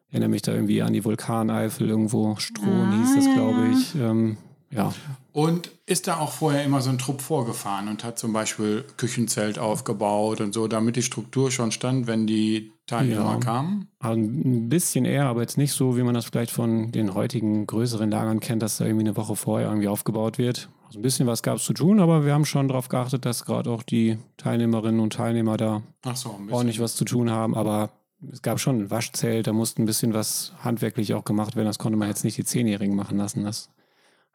[0.09, 3.95] Ich erinnere mich da irgendwie an die Vulkaneifel irgendwo, Strohn Ah, hieß das, glaube ich.
[3.95, 4.37] Ähm,
[4.71, 4.93] ja,
[5.32, 9.58] Und ist da auch vorher immer so ein Trupp vorgefahren und hat zum Beispiel Küchenzelt
[9.58, 13.37] aufgebaut und so, damit die Struktur schon stand, wenn die Teilnehmer Ja.
[13.38, 13.88] kamen?
[14.00, 17.66] Also ein bisschen eher, aber jetzt nicht so, wie man das vielleicht von den heutigen
[17.66, 20.68] größeren Lagern kennt, dass da irgendwie eine Woche vorher irgendwie aufgebaut wird.
[20.87, 23.44] Also ein bisschen was gab es zu tun, aber wir haben schon darauf geachtet, dass
[23.44, 25.82] gerade auch die Teilnehmerinnen und Teilnehmer da
[26.14, 27.54] so, ordentlich was zu tun haben.
[27.54, 27.90] Aber
[28.32, 31.66] es gab schon ein Waschzelt, da musste ein bisschen was handwerklich auch gemacht werden.
[31.66, 33.44] Das konnte man jetzt nicht die Zehnjährigen machen lassen.
[33.44, 33.70] Das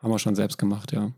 [0.06, 1.12] haben wir schon selbst gemacht, ja.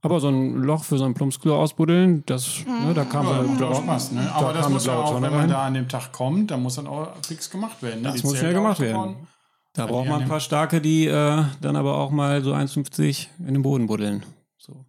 [0.00, 3.56] Aber so ein Loch für so ein Plumpsklo ausbuddeln, das, ne, da kam Ja, auch
[3.56, 4.22] blaue- Spaß, ne?
[4.24, 5.48] da Aber das kam muss ja auch, Tonne wenn man rein.
[5.50, 8.02] da an dem Tag kommt, dann muss dann auch fix gemacht werden.
[8.02, 8.08] Ne?
[8.08, 9.28] Das Die muss schnell gemacht werden.
[9.74, 13.28] Da braucht man an ein paar Starke, die äh, dann aber auch mal so 1,50
[13.46, 14.24] in den Boden buddeln.
[14.58, 14.84] So.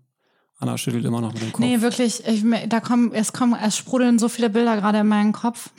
[0.58, 1.60] Anna schüttelt immer noch mit dem Kopf.
[1.64, 5.32] Nee, wirklich, ich, da kommen, es kommen, es sprudeln so viele Bilder gerade in meinen
[5.32, 5.70] Kopf,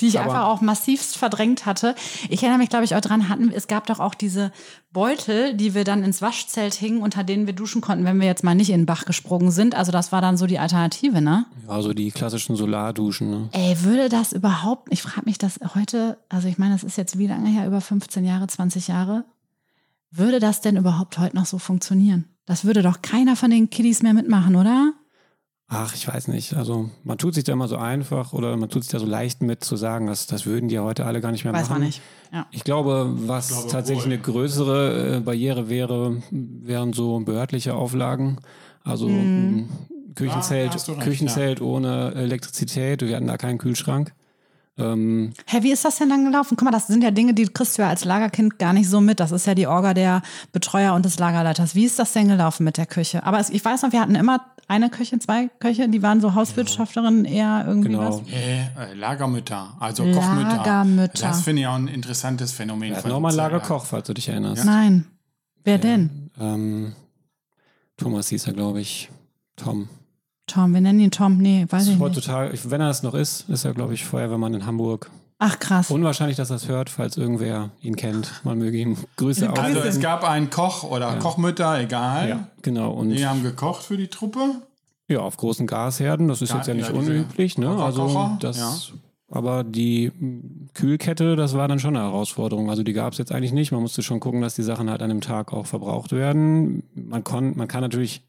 [0.00, 1.94] die ich Aber- einfach auch massivst verdrängt hatte.
[2.28, 4.52] Ich erinnere mich, glaube ich, auch dran hatten, es gab doch auch diese
[4.92, 8.42] Beutel, die wir dann ins Waschzelt hingen, unter denen wir duschen konnten, wenn wir jetzt
[8.42, 9.74] mal nicht in den Bach gesprungen sind.
[9.74, 11.46] Also das war dann so die Alternative, ne?
[11.68, 13.30] Ja, so die klassischen Solarduschen.
[13.30, 13.48] Ne?
[13.52, 17.18] Ey, würde das überhaupt, ich frage mich das heute, also ich meine, das ist jetzt
[17.18, 19.24] wie lange her, über 15 Jahre, 20 Jahre,
[20.10, 22.24] würde das denn überhaupt heute noch so funktionieren?
[22.46, 24.92] Das würde doch keiner von den Kiddies mehr mitmachen, oder?
[25.72, 26.54] Ach, ich weiß nicht.
[26.56, 29.40] Also man tut sich da immer so einfach oder man tut sich da so leicht
[29.40, 31.78] mit zu sagen, dass das würden die ja heute alle gar nicht mehr Weiß machen.
[31.78, 32.02] man nicht.
[32.32, 32.46] Ja.
[32.50, 34.12] Ich glaube, was glaube tatsächlich wohl.
[34.14, 38.38] eine größere äh, Barriere wäre, wären so behördliche Auflagen.
[38.82, 39.68] Also Mhm.
[40.16, 43.02] Küchenzelt, recht, Küchenzelt ohne Elektrizität.
[43.02, 44.12] Wir hatten da keinen Kühlschrank.
[44.80, 46.56] Ähm, Hä, wie ist das denn dann gelaufen?
[46.56, 49.00] Guck mal, das sind ja Dinge, die kriegst du ja als Lagerkind gar nicht so
[49.00, 49.20] mit.
[49.20, 51.74] Das ist ja die Orga der Betreuer und des Lagerleiters.
[51.74, 53.24] Wie ist das denn gelaufen mit der Küche?
[53.24, 56.34] Aber es, ich weiß noch, wir hatten immer eine Küche, zwei Köche, die waren so
[56.34, 58.20] Hauswirtschafterinnen eher irgendwie Genau.
[58.22, 58.32] was.
[58.32, 60.56] Äh, äh, Lagermütter, also Kochmütter.
[60.58, 61.28] Lagermütter.
[61.28, 62.90] Das finde ich auch ein interessantes Phänomen.
[62.90, 63.56] wir hatten von auch mal einen Zeltlager.
[63.64, 64.64] Lagerkoch, falls du dich erinnerst.
[64.64, 65.06] Nein.
[65.64, 66.30] Wer denn?
[66.40, 66.92] Ähm,
[67.96, 69.10] Thomas hieß er, glaube ich.
[69.56, 69.88] Tom.
[70.50, 71.38] Tom, wir nennen ihn Tom.
[71.38, 72.00] Nee, weiß ich nicht.
[72.00, 75.10] Heutzutage, wenn er es noch ist, ist er, glaube ich, Feuerwehrmann in Hamburg.
[75.38, 75.90] Ach krass.
[75.90, 78.30] Unwahrscheinlich, dass er es hört, falls irgendwer ihn kennt.
[78.44, 79.62] Man möge ihm Grüße Grüße.
[79.62, 82.28] Also es gab einen Koch oder Kochmütter, egal.
[82.28, 82.90] Ja, genau.
[82.92, 84.56] Und Die haben gekocht für die Truppe.
[85.08, 87.70] ja, auf großen Gasherden, das ist Ja, jetzt ja nicht ja, unüblich, ne?
[87.70, 88.72] Also das, ja.
[89.30, 90.12] aber die
[90.74, 92.68] Kühlkette, das war dann schon eine Herausforderung.
[92.68, 93.72] Also die gab es jetzt eigentlich nicht.
[93.72, 96.82] Man musste schon gucken, dass die Sachen halt an dem Tag auch verbraucht werden.
[96.94, 98.22] Man, kon, man kann natürlich,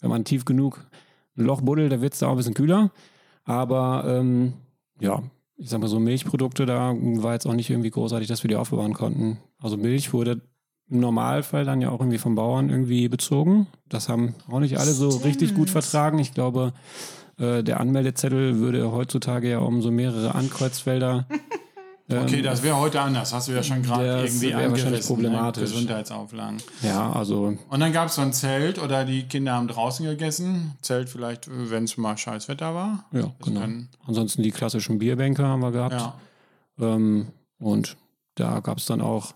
[0.00, 0.84] wenn man tief genug
[1.36, 2.90] ein Loch buddelt, da wird es da auch ein bisschen kühler.
[3.44, 4.54] Aber ähm,
[5.00, 5.22] ja,
[5.56, 8.56] ich sag mal so Milchprodukte, da war jetzt auch nicht irgendwie großartig, dass wir die
[8.56, 9.38] aufbewahren konnten.
[9.58, 10.40] Also Milch wurde
[10.88, 13.66] im Normalfall dann ja auch irgendwie vom Bauern irgendwie bezogen.
[13.88, 16.18] Das haben auch nicht alle so richtig gut vertragen.
[16.18, 16.72] Ich glaube,
[17.38, 21.26] äh, der Anmeldezettel würde heutzutage ja um so mehrere Ankreuzfelder
[22.08, 23.32] Okay, das wäre heute anders.
[23.32, 24.92] Hast du ja schon gerade irgendwie angerissen.
[24.92, 24.98] ne?
[25.00, 25.64] problematisch.
[25.64, 26.58] Gesundheitsauflagen.
[26.82, 30.74] Ja, also Und dann gab es so ein Zelt oder die Kinder haben draußen gegessen.
[30.82, 33.04] Zelt vielleicht, wenn es mal scheiß Wetter war.
[33.12, 33.66] ja, Das genau.
[34.06, 35.94] Ansonsten die klassischen Bierbänke haben wir gehabt.
[35.94, 36.14] ja.
[36.78, 37.96] Ähm, und
[38.36, 39.34] da gab es dann auch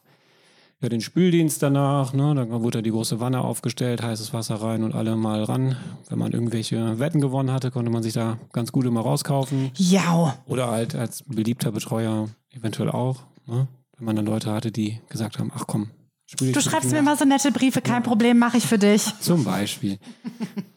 [0.81, 2.13] ja, den Spüldienst danach.
[2.13, 2.35] Ne?
[2.35, 5.77] Da wurde ja die große Wanne aufgestellt, heißes Wasser rein und alle mal ran.
[6.09, 9.71] Wenn man irgendwelche Wetten gewonnen hatte, konnte man sich da ganz gut immer rauskaufen.
[9.77, 10.37] Ja.
[10.47, 13.25] Oder halt als beliebter Betreuer eventuell auch.
[13.47, 13.69] Ne?
[13.97, 15.91] Wenn man dann Leute hatte, die gesagt haben, ach komm,
[16.39, 19.03] dich Du schreibst mir mal so nette Briefe, kein Problem, mache ich für dich.
[19.21, 19.99] Zum Beispiel.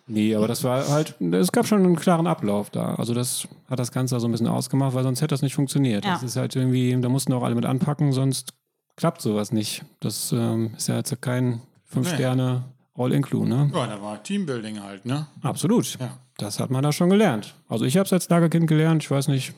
[0.07, 2.95] Nee, aber das war halt, es gab schon einen klaren Ablauf da.
[2.95, 6.05] Also das hat das Ganze so ein bisschen ausgemacht, weil sonst hätte das nicht funktioniert.
[6.05, 6.13] Ja.
[6.13, 8.53] Das ist halt irgendwie, da mussten auch alle mit anpacken, sonst
[8.95, 9.83] klappt sowas nicht.
[9.99, 12.15] Das ähm, ist ja jetzt kein fünf Nee.
[12.15, 12.63] Sterne
[12.95, 13.71] All-Include, ne?
[13.73, 15.27] ja, da war Teambuilding halt, ne?
[15.41, 15.97] Absolut.
[15.99, 16.17] Ja.
[16.38, 17.55] Das hat man da schon gelernt.
[17.67, 19.53] Also ich habe es als Lagerkind gelernt, ich weiß nicht,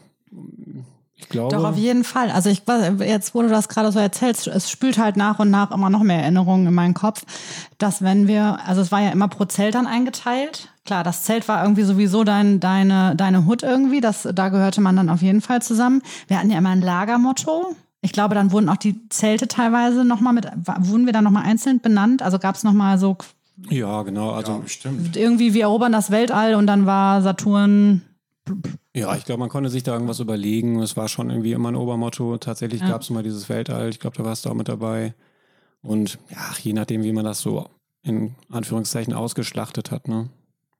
[1.18, 1.56] ich glaube.
[1.56, 2.30] Doch, auf jeden Fall.
[2.30, 5.50] Also ich weiß, jetzt, wo du das gerade so erzählst, es spült halt nach und
[5.50, 7.24] nach immer noch mehr Erinnerungen in meinen Kopf,
[7.78, 10.70] dass wenn wir, also es war ja immer pro Zelt dann eingeteilt.
[10.84, 14.96] Klar, das Zelt war irgendwie sowieso dein, deine, deine Hut irgendwie, das, da gehörte man
[14.98, 16.02] dann auf jeden Fall zusammen.
[16.28, 17.76] Wir hatten ja immer ein Lagermotto.
[18.02, 20.48] Ich glaube, dann wurden auch die Zelte teilweise nochmal mit,
[20.80, 22.22] wurden wir dann nochmal einzeln benannt?
[22.22, 23.18] Also gab es nochmal so
[23.70, 24.32] ja, genau.
[24.32, 25.16] Also Ja, bestimmt.
[25.16, 28.02] irgendwie, wir erobern das Weltall und dann war Saturn
[28.96, 30.80] Ja, ich glaube, man konnte sich da irgendwas überlegen.
[30.82, 32.38] Es war schon irgendwie immer ein Obermotto.
[32.38, 32.90] Tatsächlich Ja.
[32.90, 33.90] gab es immer dieses Weltall.
[33.90, 35.14] Ich glaube, da warst du auch mit dabei.
[35.82, 37.70] Und ja, je nachdem, wie man das so
[38.04, 40.08] in Anführungszeichen ausgeschlachtet hat.
[40.08, 40.30] Ne?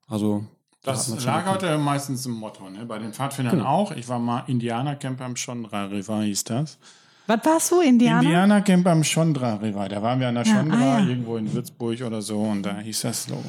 [0.08, 0.44] Also
[0.82, 1.62] da Das man schon Lager geguckt.
[1.64, 2.86] hatte meistens ein Motto, ne?
[2.86, 3.68] Bei den Pfadfindern Genau.
[3.68, 3.92] auch.
[3.92, 6.78] Ich war mal Indianercamp am Chondra River, hieß das.
[7.26, 8.22] Was warst du, Indianer?
[8.22, 9.88] Indianercamp am Chondra River.
[9.88, 11.06] Da waren wir an der Ja, Chondra, ah, ja.
[11.08, 13.42] irgendwo in Würzburg oder so, und da hieß das so.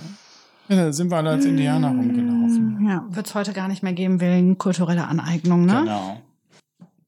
[0.67, 2.66] Ja, da sind wir alle als Indianer rumgelaufen.
[2.87, 5.81] Ja, wird es heute gar nicht mehr geben wegen kultureller Aneignung, ne?
[5.81, 6.21] Genau.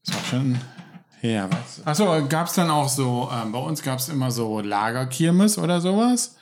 [0.06, 0.58] Das war schon.
[1.22, 1.86] Ja, was?
[1.86, 5.82] Achso, gab es dann auch so, ähm, bei uns gab es immer so Lagerkirmes oder
[5.82, 6.36] sowas?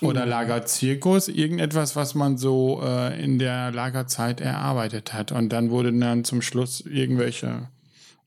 [0.00, 5.30] Oder Lagerzirkus, irgendetwas, was man so äh, in der Lagerzeit erarbeitet hat.
[5.30, 7.68] Und dann wurden dann zum Schluss irgendwelche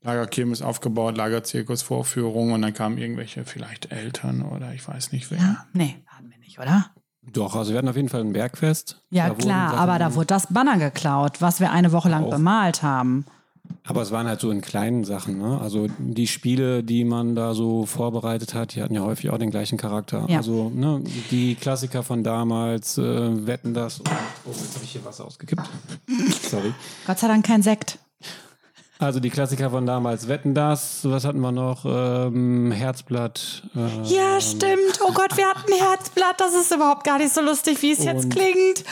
[0.02, 5.38] Lagerkirmes aufgebaut, Lagerzirkusvorführungen und dann kamen irgendwelche vielleicht Eltern oder ich weiß nicht wer.
[5.38, 5.66] Ja.
[5.72, 6.90] Nee, hatten wir nicht, oder?
[7.32, 9.00] Doch, also wir hatten auf jeden Fall ein Bergfest.
[9.10, 12.24] Ja, Da klar, Sachen- aber da wurde das Banner geklaut, was wir eine Woche lang
[12.24, 12.30] Auch.
[12.30, 13.24] bemalt haben.
[13.84, 15.38] Aber es waren halt so in kleinen Sachen.
[15.38, 15.58] Ne?
[15.60, 19.50] Also die Spiele, die man da so vorbereitet hat, die hatten ja häufig auch den
[19.50, 20.24] gleichen Charakter.
[20.28, 20.38] Ja.
[20.38, 24.00] Also ne, die Klassiker von damals, äh, Wetten das.
[24.00, 25.62] Oh, jetzt habe ich hier Wasser ausgekippt.
[26.50, 26.72] Sorry.
[27.06, 27.98] Gott sei Dank kein Sekt.
[29.00, 31.84] Also die Klassiker von damals, Wetten das, was hatten wir noch?
[31.84, 33.62] Ähm, Herzblatt.
[33.76, 34.98] Äh, Ja, stimmt.
[35.06, 36.40] Oh Gott, wir hatten Herzblatt.
[36.40, 38.84] Das ist überhaupt gar nicht so lustig, wie es jetzt klingt.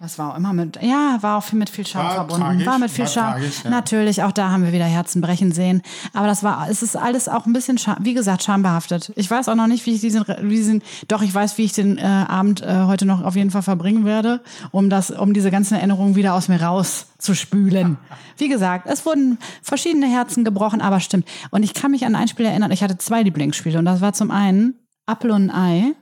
[0.00, 2.42] Das war auch immer mit, ja, war auch viel mit viel Scham War verbunden.
[2.44, 3.32] tragisch, war mit viel war Scham.
[3.32, 3.70] tragisch, ja.
[3.70, 5.82] Natürlich, auch da haben wir wieder Herzen brechen sehen.
[6.12, 9.12] Aber das war, es ist alles auch ein bisschen, Scham, wie gesagt, schambehaftet.
[9.16, 11.72] Ich weiß auch noch nicht, wie ich diesen, wie diesen doch, ich weiß, wie ich
[11.72, 15.50] den äh, Abend äh, heute noch auf jeden Fall verbringen werde, um das, um diese
[15.50, 17.98] ganzen Erinnerungen wieder aus mir rauszuspülen.
[18.36, 21.26] Wie gesagt, es wurden verschiedene Herzen gebrochen, aber stimmt.
[21.50, 24.12] Und ich kann mich an ein Spiel erinnern, ich hatte zwei Lieblingsspiele und das war
[24.12, 24.74] zum einen
[25.06, 25.94] Apfel und ein Ei.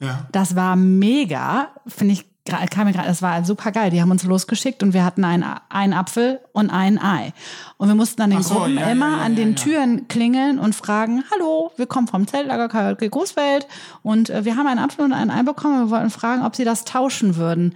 [0.00, 0.26] Ja.
[0.32, 3.90] Das war mega, finde ich, kam mir gerade, das war super geil.
[3.90, 7.32] Die haben uns losgeschickt und wir hatten einen, einen Apfel und ein Ei.
[7.76, 9.54] Und wir mussten an den so, Gruppen ja, immer ja, an ja, den ja.
[9.56, 13.66] Türen klingeln und fragen, hallo, wir kommen vom Zeltlager KJK Großfeld
[14.02, 15.86] und äh, wir haben einen Apfel und ein Ei bekommen.
[15.86, 17.74] Wir wollten fragen, ob sie das tauschen würden.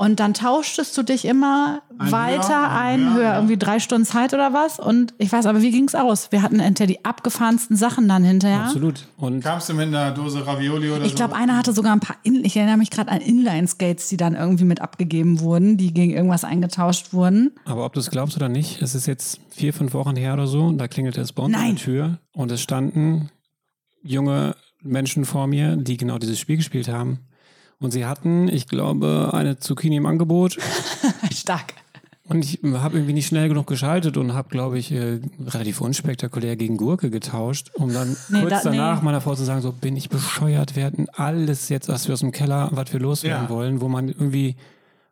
[0.00, 3.34] Und dann tauschtest du dich immer Ein weiter, höher, ein ein höher, höher, ja.
[3.36, 4.80] irgendwie drei Stunden Zeit oder was.
[4.80, 6.32] Und ich weiß aber, wie ging's aus?
[6.32, 8.62] Wir hatten entweder die abgefahrensten Sachen dann hinterher.
[8.62, 9.06] Absolut.
[9.18, 11.16] Und Kamst du mit einer Dose Ravioli oder Ich so?
[11.16, 14.34] glaube, einer hatte sogar ein paar, In ich erinnere mich gerade an Inline-Skates, die dann
[14.34, 17.52] irgendwie mit abgegeben wurden, die gegen irgendwas eingetauscht wurden.
[17.66, 20.46] Aber ob du es glaubst oder nicht, es ist jetzt vier, fünf Wochen her oder
[20.46, 23.28] so, und da klingelte es bei uns an der Tür und es standen
[24.02, 27.18] junge Menschen vor mir, die genau dieses Spiel gespielt haben.
[27.80, 30.58] Und sie hatten, ich glaube, eine Zucchini im Angebot.
[31.32, 31.74] Stark.
[32.24, 36.54] Und ich habe irgendwie nicht schnell genug geschaltet und habe, glaube ich, äh, relativ unspektakulär
[36.54, 38.76] gegen Gurke getauscht, um dann Nee, kurz da- nee.
[38.76, 42.12] danach meiner Frau zu sagen, so bin ich bescheuert, wir hatten alles jetzt, was wir
[42.12, 43.50] aus dem Keller, was wir loswerden Ja.
[43.50, 44.54] wollen, wo man irgendwie,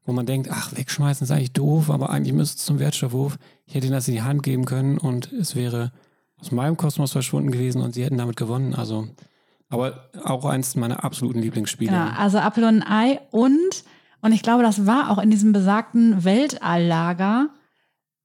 [0.04, 3.36] wo man denkt, ach, wegschmeißen ist eigentlich doof, aber eigentlich müsste es zum Wertstoffhof.
[3.66, 5.90] Ich hätte ihnen das in die Hand geben können und es wäre
[6.40, 8.74] aus meinem Kosmos verschwunden gewesen und sie hätten damit gewonnen.
[8.76, 9.08] Also,
[9.68, 11.90] aber auch eins meiner absoluten Lieblingsspiele.
[11.90, 13.84] Genau, also Apfel und Ei und,
[14.20, 17.48] und ich glaube, das war auch in diesem besagten Weltalllager,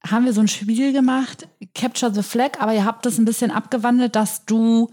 [0.06, 3.52] haben wir so ein Spiel gemacht, Capture the Flag, aber ihr habt das ein bisschen
[3.52, 4.90] abgewandelt, dass du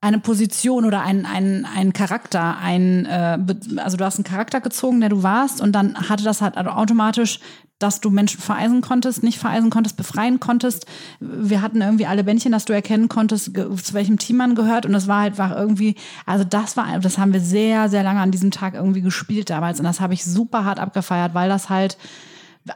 [0.00, 3.38] eine Position oder einen, einen, einen Charakter, ein, äh,
[3.76, 7.40] also du hast einen Charakter gezogen, der du warst und dann hatte das halt automatisch
[7.78, 10.86] dass du Menschen vereisen konntest, nicht vereisen konntest, befreien konntest.
[11.20, 14.84] Wir hatten irgendwie alle Bändchen, dass du erkennen konntest, zu welchem Team man gehört.
[14.84, 15.94] Und das war halt war irgendwie,
[16.26, 19.78] also das war, das haben wir sehr, sehr lange an diesem Tag irgendwie gespielt damals.
[19.78, 21.96] Und das habe ich super hart abgefeiert, weil das halt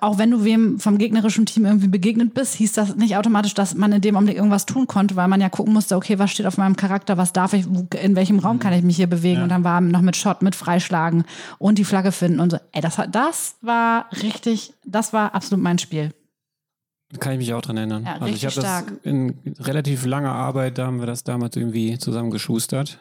[0.01, 3.75] auch wenn du wem vom gegnerischen Team irgendwie begegnet bist, hieß das nicht automatisch, dass
[3.75, 6.47] man in dem Augenblick irgendwas tun konnte, weil man ja gucken musste, okay, was steht
[6.47, 7.67] auf meinem Charakter, was darf ich,
[8.01, 9.39] in welchem Raum kann ich mich hier bewegen?
[9.39, 9.43] Ja.
[9.43, 11.25] Und dann war noch mit Shot, mit Freischlagen
[11.59, 12.59] und die Flagge finden und so.
[12.73, 16.13] Ey, das, das war richtig, das war absolut mein Spiel.
[17.19, 18.05] Kann ich mich auch dran erinnern.
[18.05, 21.99] Ja, also ich habe das in relativ langer Arbeit, da haben wir das damals irgendwie
[21.99, 22.99] zusammengeschustert.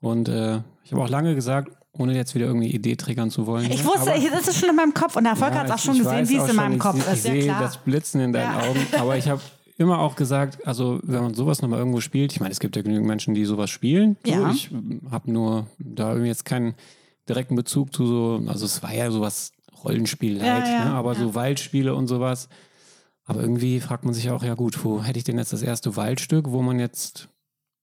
[0.00, 3.70] Und äh, ich habe auch lange gesagt, ohne jetzt wieder irgendeine Idee triggern zu wollen.
[3.70, 5.72] Ich wusste, aber, das ist schon in meinem Kopf und der Erfolg ja, hat es
[5.72, 7.24] auch schon gesehen, wie es in meinem Kopf ist.
[7.24, 8.68] Ich sehe das Blitzen in deinen ja.
[8.68, 9.40] Augen, aber ich habe
[9.76, 12.82] immer auch gesagt, also wenn man sowas nochmal irgendwo spielt, ich meine, es gibt ja
[12.82, 14.16] genügend Menschen, die sowas spielen.
[14.24, 14.50] So, ja.
[14.50, 14.70] Ich
[15.10, 16.74] habe nur da irgendwie jetzt keinen
[17.28, 19.52] direkten Bezug zu so, also es war ja sowas
[19.82, 20.90] Rollenspiel halt, ja, ne?
[20.92, 22.48] aber so Waldspiele und sowas.
[23.26, 25.96] Aber irgendwie fragt man sich auch, ja gut, wo hätte ich denn jetzt das erste
[25.96, 27.28] Waldstück, wo man jetzt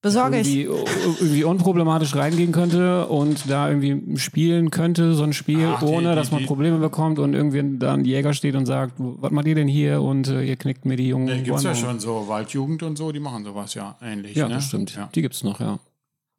[0.02, 1.22] Besorge irgendwie, ich.
[1.22, 6.16] irgendwie unproblematisch reingehen könnte und da irgendwie spielen könnte, so ein Spiel, Ach, ohne die,
[6.16, 9.46] dass man die, Probleme bekommt und irgendwie da ein Jäger steht und sagt, was macht
[9.46, 11.28] ihr denn hier und äh, ihr knickt mir die Jungen.
[11.28, 14.36] Da gibt es ja schon so Waldjugend und so, die machen sowas ja ähnlich.
[14.36, 14.56] Ja, ne?
[14.56, 14.96] das stimmt.
[14.96, 15.10] Ja.
[15.14, 15.78] Die gibt es noch, ja.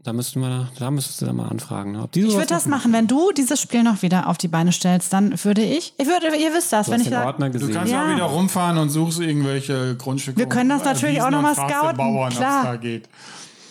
[0.03, 1.93] Da müssten wir, da müsstest du dann mal anfragen.
[1.93, 2.03] Ne?
[2.03, 5.13] Ob ich würde das machen, wenn du dieses Spiel noch wieder auf die Beine stellst,
[5.13, 8.05] dann würde ich, ich würde, ihr wisst das, du wenn ich sag, Du kannst ja.
[8.05, 10.39] auch wieder rumfahren und suchst irgendwelche Grundstücke.
[10.39, 11.97] Wir können das natürlich auch nochmal scouten.
[11.97, 12.65] Bauern, Klar.
[12.65, 13.09] Da geht.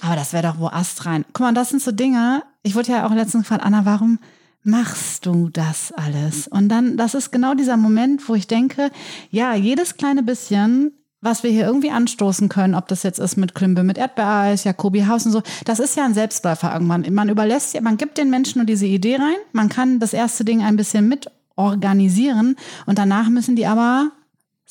[0.02, 1.26] Aber das wäre doch wo Ast rein.
[1.34, 2.44] Guck mal, das sind so Dinge.
[2.64, 4.20] Ich wurde ja auch letztens gefragt, Anna, warum
[4.64, 6.48] machst du das alles?
[6.48, 8.92] Und dann, das ist genau dieser Moment, wo ich denke,
[9.30, 13.54] ja, jedes kleine bisschen, was wir hier irgendwie anstoßen können, ob das jetzt ist mit
[13.54, 17.06] Klimbe, mit Erdbeereis, Jakobi Haus und so, das ist ja ein Selbstläufer irgendwann.
[17.14, 20.44] Man überlässt ja, man gibt den Menschen nur diese Idee rein, man kann das erste
[20.44, 22.56] Ding ein bisschen mit organisieren
[22.88, 24.12] und danach müssen die aber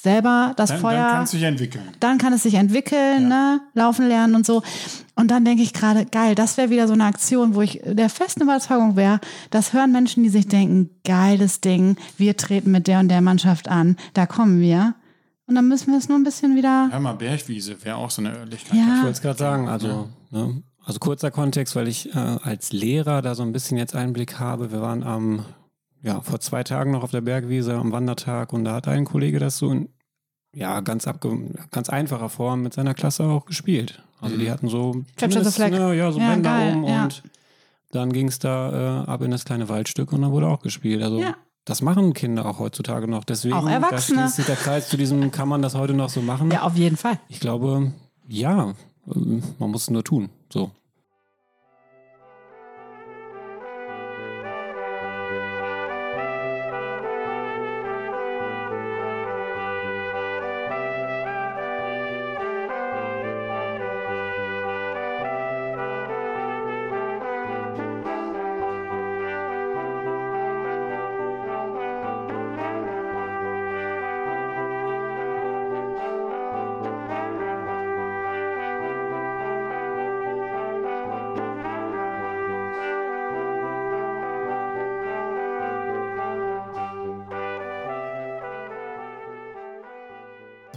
[0.02, 1.02] selber das dann, Feuer.
[1.02, 1.88] Dann kann es sich entwickeln.
[2.00, 3.28] Dann kann es sich entwickeln, ja.
[3.28, 3.60] ne?
[3.74, 4.62] laufen lernen und so.
[5.14, 8.08] Und dann denke ich gerade, geil, das wäre wieder so eine Aktion, wo ich der
[8.08, 13.00] festen Überzeugung wäre, das hören Menschen, die sich denken, geiles Ding, wir treten mit der
[13.00, 14.94] und der Mannschaft an, da kommen wir.
[15.46, 16.88] Und dann müssen wir es nur ein bisschen wieder.
[16.92, 18.78] Ja, mal Bergwiese wäre auch so eine Örtlichkeit.
[18.78, 18.96] Ja.
[18.96, 20.62] Ich wollte es gerade sagen, also, ne?
[20.84, 24.70] also kurzer Kontext, weil ich äh, als Lehrer da so ein bisschen jetzt Einblick habe.
[24.70, 25.44] Wir waren am
[26.02, 29.38] ja, vor zwei Tagen noch auf der Bergwiese am Wandertag und da hat ein Kollege
[29.38, 29.88] das so in
[30.54, 34.02] ja, ganz, abge ganz einfacher Form mit seiner Klasse auch gespielt.
[34.20, 34.50] Also die mhm.
[34.50, 37.04] hatten so, ne, ja, so ja, Bänder geil, um ja.
[37.04, 37.22] und
[37.92, 41.02] dann ging es da äh, ab in das kleine Waldstück und dann wurde auch gespielt.
[41.02, 41.36] Also ja.
[41.64, 43.24] das machen Kinder auch heutzutage noch.
[43.24, 44.18] Deswegen auch Erwachsene.
[44.18, 46.50] da schließt sich der Kreis zu diesem, kann man das heute noch so machen?
[46.50, 47.18] Ja, auf jeden Fall.
[47.28, 47.92] Ich glaube,
[48.28, 48.70] ja,
[49.06, 50.30] äh, man muss es nur tun.
[50.52, 50.70] So.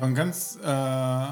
[0.03, 1.25] Ein ganz äh,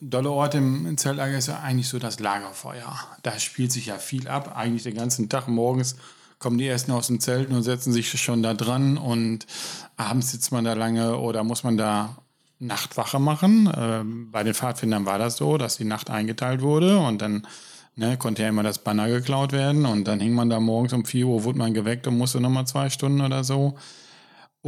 [0.00, 2.96] dolle Ort im Zeltlager ist ja eigentlich so das Lagerfeuer.
[3.22, 4.56] Da spielt sich ja viel ab.
[4.56, 5.96] Eigentlich den ganzen Tag morgens
[6.38, 9.46] kommen die ersten aus dem Zelt und setzen sich schon da dran und
[9.96, 12.16] abends sitzt man da lange oder muss man da
[12.60, 13.72] Nachtwache machen.
[13.76, 17.46] Ähm, bei den Pfadfindern war das so, dass die Nacht eingeteilt wurde und dann
[17.96, 21.04] ne, konnte ja immer das Banner geklaut werden und dann hing man da morgens um
[21.04, 23.76] 4 Uhr, wurde man geweckt und musste nochmal zwei Stunden oder so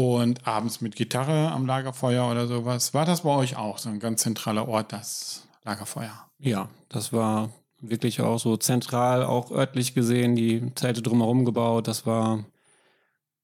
[0.01, 2.95] und abends mit Gitarre am Lagerfeuer oder sowas.
[2.95, 6.27] War das bei euch auch so ein ganz zentraler Ort, das Lagerfeuer?
[6.39, 11.89] Ja, das war wirklich auch so zentral, auch örtlich gesehen, die Zelte drumherum gebaut.
[11.89, 12.45] Das war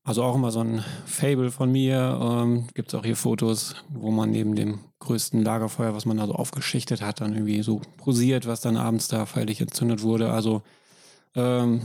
[0.05, 2.19] also auch immer so ein Fable von mir.
[2.23, 6.27] Ähm, Gibt es auch hier Fotos, wo man neben dem größten Lagerfeuer, was man da
[6.27, 10.33] so aufgeschichtet hat, dann irgendwie so posiert, was dann abends da feierlich entzündet wurde.
[10.33, 10.62] Also
[11.35, 11.83] ähm,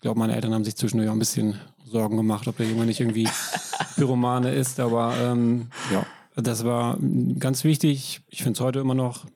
[0.00, 2.86] ich glaube, meine Eltern haben sich zwischendurch auch ein bisschen Sorgen gemacht, ob der Junge
[2.86, 3.28] nicht irgendwie
[3.96, 4.80] Pyromane ist.
[4.80, 6.96] Aber ähm, ja, das war
[7.38, 8.22] ganz wichtig.
[8.28, 9.26] Ich finde es heute immer noch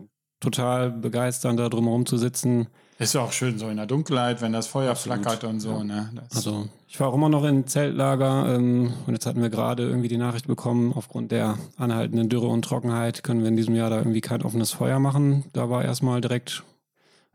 [0.41, 2.69] total begeisternd, da drumherum zu sitzen.
[2.99, 5.19] Ist ja auch schön so in der Dunkelheit, wenn das Feuer Absolut.
[5.19, 5.73] flackert und so.
[5.73, 5.85] Ja.
[5.85, 6.11] Ne?
[6.35, 10.09] also ich war auch immer noch in Zeltlager ähm, und jetzt hatten wir gerade irgendwie
[10.09, 13.99] die Nachricht bekommen, aufgrund der anhaltenden Dürre und Trockenheit können wir in diesem Jahr da
[13.99, 15.45] irgendwie kein offenes Feuer machen.
[15.53, 16.65] Da war erstmal direkt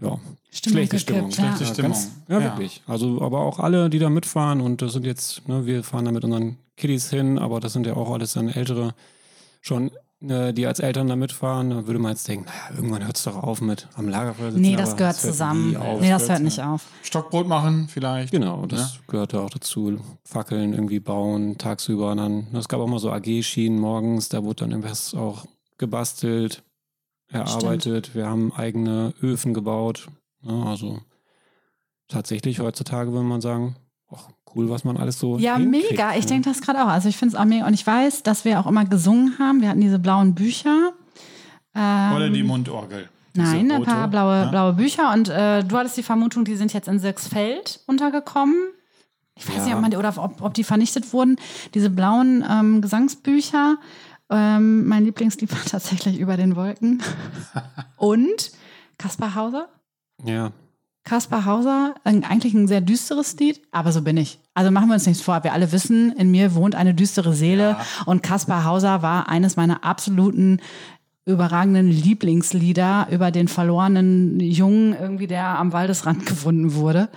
[0.01, 0.17] ja,
[0.51, 1.29] Stimmung schlechte gekippt, Stimmung.
[1.31, 1.35] Ja.
[1.55, 1.91] Schlechte Stimmung.
[1.91, 2.81] Ganz, ja, ja, wirklich.
[2.87, 6.11] Also, aber auch alle, die da mitfahren und das sind jetzt, ne, wir fahren da
[6.11, 8.93] mit unseren Kiddies hin, aber das sind ja auch alles dann ältere,
[9.61, 11.69] schon, äh, die als Eltern da mitfahren.
[11.71, 14.61] Da würde man jetzt denken, naja, irgendwann hört es doch auf mit am Lagerfeuer sitzen.
[14.61, 15.75] Nee, das gehört hört zusammen.
[15.77, 15.99] auf.
[16.01, 16.85] Nee, das hört hört nicht auf.
[17.03, 18.31] Stockbrot machen vielleicht.
[18.31, 18.99] Genau, das Ja.
[19.07, 19.99] gehört ja auch dazu.
[20.23, 22.11] Fackeln irgendwie bauen, tagsüber.
[22.11, 25.45] Und dann, es gab auch mal so AG-Schienen morgens, da wurde dann irgendwas auch
[25.77, 26.63] gebastelt,
[27.31, 28.15] erarbeitet.
[28.15, 30.07] Wir haben eigene Öfen gebaut.
[30.41, 30.99] Ja, also
[32.07, 33.75] tatsächlich heutzutage würde man sagen,
[34.11, 35.37] ach, cool, was man alles so.
[35.37, 36.15] Ja, hinkriegt, mega.
[36.15, 36.29] Ich ne?
[36.31, 36.87] denke das gerade auch.
[36.87, 37.67] Also ich finde es auch mega.
[37.67, 39.61] Und ich weiß, dass wir auch immer gesungen haben.
[39.61, 40.93] Wir hatten diese blauen Bücher.
[41.75, 43.09] Ähm, Oder die Mundorgel.
[43.35, 43.89] Nein, ein rote.
[43.91, 44.49] paar blaue, Ja.
[44.49, 45.13] blaue Bücher.
[45.13, 48.55] Und äh, du hattest die Vermutung, die sind jetzt in Sechsfeld untergekommen.
[49.35, 49.63] Ich weiß Ja.
[49.65, 51.37] nicht, ob, man die, oder ob, ob die vernichtet wurden.
[51.73, 53.77] Diese blauen ähm, Gesangsbücher.
[54.31, 57.01] Ähm, mein Lieblingslied war tatsächlich Über den Wolken.
[57.97, 58.51] Und
[58.97, 59.69] Kaspar Hauser.
[60.23, 60.51] Ja,
[61.09, 64.37] Kaspar Hauser, eigentlich ein sehr düsteres Lied, aber so bin ich.
[64.53, 65.43] Also machen wir uns nichts vor.
[65.43, 69.83] Wir alle wissen, in mir wohnt eine düstere Seele und Kaspar Hauser war eines meiner
[69.83, 70.59] absoluten
[71.25, 77.09] überragenden Lieblingslieder über den verlorenen Jungen, irgendwie der am Waldesrand gefunden wurde.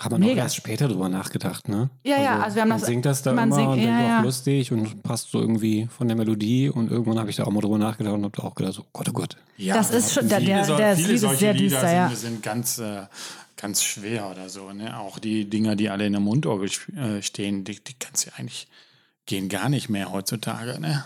[0.00, 1.90] Haben wir noch erst später drüber nachgedacht, ne?
[2.04, 3.84] Ja, ja, also wir haben man das- singt das da man immer singt- und ja,
[3.86, 4.18] denkt ja.
[4.20, 7.50] auch lustig und passt so irgendwie von der Melodie und irgendwann habe ich da auch
[7.50, 9.36] mal drüber nachgedacht und habe auch gedacht, so Gott, oh Gott.
[9.58, 11.92] Ja, Das ist schon- der- viele der- der viele Lied ist solche sehr Lieder düster,
[11.94, 12.08] ja.
[12.08, 13.02] sind, sind ganz, äh,
[13.56, 14.72] ganz schwer oder so.
[14.72, 14.98] Ne?
[14.98, 18.68] Auch die Dinger, die alle in der Mundorgel äh, stehen, die, die kannst du eigentlich,
[19.26, 20.80] gehen gar nicht mehr heutzutage.
[20.80, 21.04] Ne?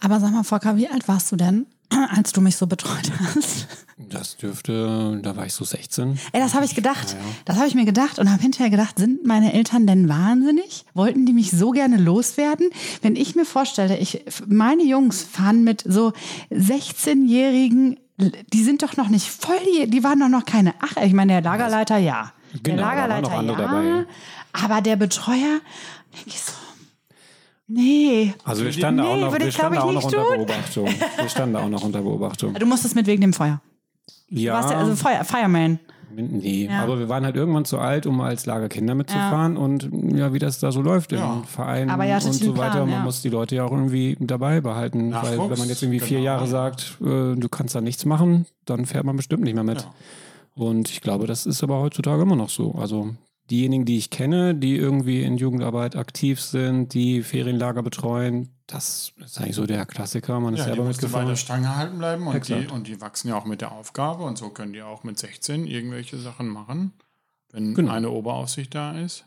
[0.00, 1.66] Aber sag mal, Volker, wie alt warst du denn,
[2.16, 3.66] als du mich so betreut hast?
[3.96, 6.18] Das dürfte, da war ich so 16.
[6.32, 7.16] Ey, das habe ich gedacht.
[7.44, 10.84] Das habe ich mir gedacht und habe hinterher gedacht, sind meine Eltern denn wahnsinnig?
[10.94, 12.70] Wollten die mich so gerne loswerden?
[13.02, 16.12] Wenn ich mir vorstelle, ich, meine Jungs fahren mit so
[16.52, 17.98] 16-jährigen,
[18.52, 21.42] die sind doch noch nicht voll, die, waren doch noch keine Ach, ich meine, der
[21.42, 22.32] Lagerleiter ja.
[22.52, 23.68] der Genau, da waren Lagerleiter noch andere ja.
[23.68, 24.06] dabei.
[24.52, 25.60] Aber der Betreuer,
[26.14, 26.52] denke ich so,
[27.68, 28.34] nee.
[28.44, 30.36] Also wir standen Nee, auch noch, würde wir standen auch noch nicht unter tun.
[30.46, 30.86] Beobachtung.
[31.18, 32.54] Wir standen da auch noch unter Beobachtung.
[32.54, 33.60] Du musstest mit wegen dem Feuer.
[34.30, 35.78] Du Ja, warst ja also Feuer, Fireman.
[36.14, 36.82] nee, Ja.
[36.82, 40.58] aber wir waren halt irgendwann zu alt, um als Lagerkinder mitzufahren und ja, wie das
[40.58, 41.34] da so läuft Ja.
[41.34, 42.70] im Verein und so weiter.
[42.72, 43.02] Plan, Man ja.
[43.04, 46.18] muss die Leute ja auch irgendwie dabei behalten, weil Nachwuchs, wenn man jetzt irgendwie vier
[46.18, 46.26] genau.
[46.32, 49.82] Jahre sagt, äh, du kannst da nichts machen, dann fährt man bestimmt nicht mehr mit.
[49.82, 49.90] Ja.
[50.54, 52.72] Und ich glaube, das ist aber heutzutage immer noch so.
[52.72, 53.10] Also
[53.50, 59.38] diejenigen, die ich kenne, die irgendwie in Jugendarbeit aktiv sind, die Ferienlager betreuen, das ist
[59.38, 60.38] eigentlich so der Klassiker.
[60.40, 61.28] Man ist Ja, die selber du bei mitgefahren.
[61.28, 64.36] der Stange halten bleiben und die, und die wachsen ja auch mit der Aufgabe und
[64.36, 66.92] so können die auch mit 16 irgendwelche Sachen machen,
[67.50, 67.92] wenn Genau.
[67.92, 69.24] eine Oberaufsicht da ist.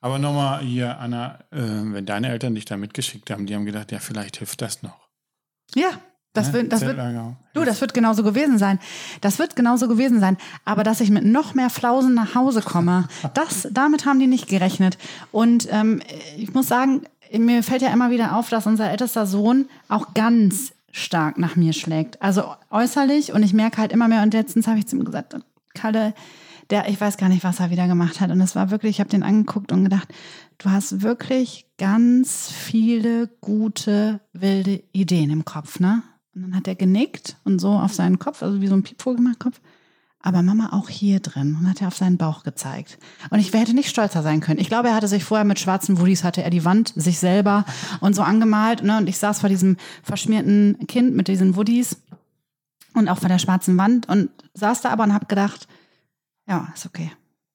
[0.00, 3.92] Aber nochmal hier, Anna, äh, wenn deine Eltern dich da mitgeschickt haben, die haben gedacht,
[3.92, 5.08] ja, vielleicht hilft das noch.
[5.74, 5.90] Ja,
[6.32, 6.52] das, Ne?
[6.54, 6.98] wird, das wird.
[7.54, 8.78] Du, das wird genauso gewesen sein.
[9.20, 10.38] Das wird genauso gewesen sein.
[10.64, 14.48] Aber dass ich mit noch mehr Flausen nach Hause komme, das, damit haben die nicht
[14.48, 14.98] gerechnet.
[15.30, 16.00] Und ähm,
[16.36, 20.72] ich muss sagen, mir fällt ja immer wieder auf, dass unser ältester Sohn auch ganz
[20.90, 22.20] stark nach mir schlägt.
[22.20, 24.22] Also äußerlich und ich merke halt immer mehr.
[24.22, 25.36] Und letztens habe ich zu ihm gesagt,
[25.74, 26.14] Kalle,
[26.70, 28.30] der, ich weiß gar nicht, was er wieder gemacht hat.
[28.30, 30.08] Und es war wirklich, ich habe den angeguckt und gedacht,
[30.58, 36.02] du hast wirklich ganz viele gute, wilde Ideen im Kopf, ne?
[36.34, 39.16] Und dann hat er genickt und so auf seinen Kopf, also wie so ein Piepvogel
[39.16, 39.60] gemacht, Kopf.
[40.24, 42.98] Aber Mama auch hier drin und hat er auf seinen Bauch gezeigt.
[43.30, 44.60] Und ich hätte nicht stolzer sein können.
[44.60, 47.64] Ich glaube, er hatte sich vorher mit schwarzen Woodies, hatte er die Wand sich selber
[48.00, 48.84] und so angemalt.
[48.84, 48.98] Ne?
[48.98, 51.96] Und ich saß vor diesem verschmierten Kind mit diesen Woodies
[52.94, 55.66] und auch vor der schwarzen Wand und saß da aber und habe gedacht,
[56.46, 57.10] ja, ist okay.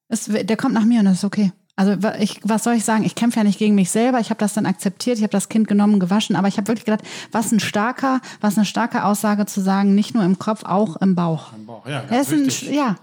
[0.08, 1.52] Es, der kommt nach mir und das ist okay.
[1.78, 3.04] Also ich, was soll ich sagen?
[3.04, 4.18] Ich kämpfe ja nicht gegen mich selber.
[4.18, 5.18] Ich habe das dann akzeptiert.
[5.18, 6.34] Ich habe das Kind genommen, gewaschen.
[6.34, 10.12] Aber ich habe wirklich gedacht, was ein starker, was eine starke Aussage zu sagen, nicht
[10.12, 11.52] nur im Kopf, auch im Bauch.
[11.52, 11.86] Am Bauch.
[11.86, 12.96] Ja, ganz ein, ja.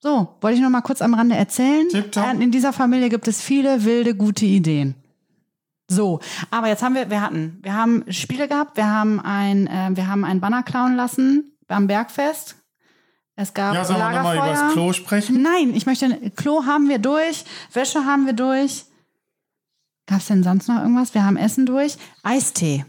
[0.00, 1.88] So, wollte ich noch mal kurz am Rande erzählen.
[1.88, 2.40] Tipptopp.
[2.40, 4.96] In dieser Familie gibt es viele wilde, gute Ideen.
[5.88, 6.18] So,
[6.50, 10.08] aber jetzt haben wir, wir hatten, wir haben Spiele gehabt, wir haben ein, äh, wir
[10.08, 12.56] haben einen Banner klauen lassen beim Bergfest.
[13.36, 14.52] Es gab Ja, sollen wir nochmal Lagerfeuer.
[14.54, 15.42] über das Klo sprechen?
[15.42, 18.84] Nein, ich möchte, Klo haben wir durch, Wäsche haben wir durch.
[20.06, 21.14] Gab es denn sonst noch irgendwas?
[21.14, 21.96] Wir haben Essen durch.
[22.22, 22.84] Eistee.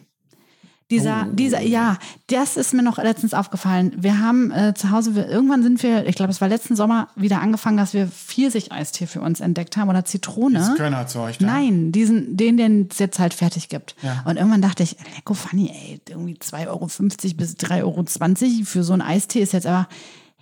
[0.91, 1.31] Dieser, Oh.
[1.34, 3.91] dieser, ja, das ist mir noch letztens aufgefallen.
[3.97, 7.08] Wir haben äh, zu Hause, wir, irgendwann sind wir, ich glaube, es war letzten Sommer
[7.15, 10.60] wieder angefangen, dass wir Pfirsich-Eistee für uns entdeckt haben oder Zitrone.
[10.60, 11.45] Das Könnerzeug da.
[11.47, 13.95] Nein, diesen, den, den es jetzt halt fertig gibt.
[14.03, 14.21] Ja.
[14.25, 18.93] Und irgendwann dachte ich, lecko funny, ey, irgendwie 2,50 Euro bis 3,20 Euro für so
[18.93, 19.88] einen Eistee ist jetzt aber,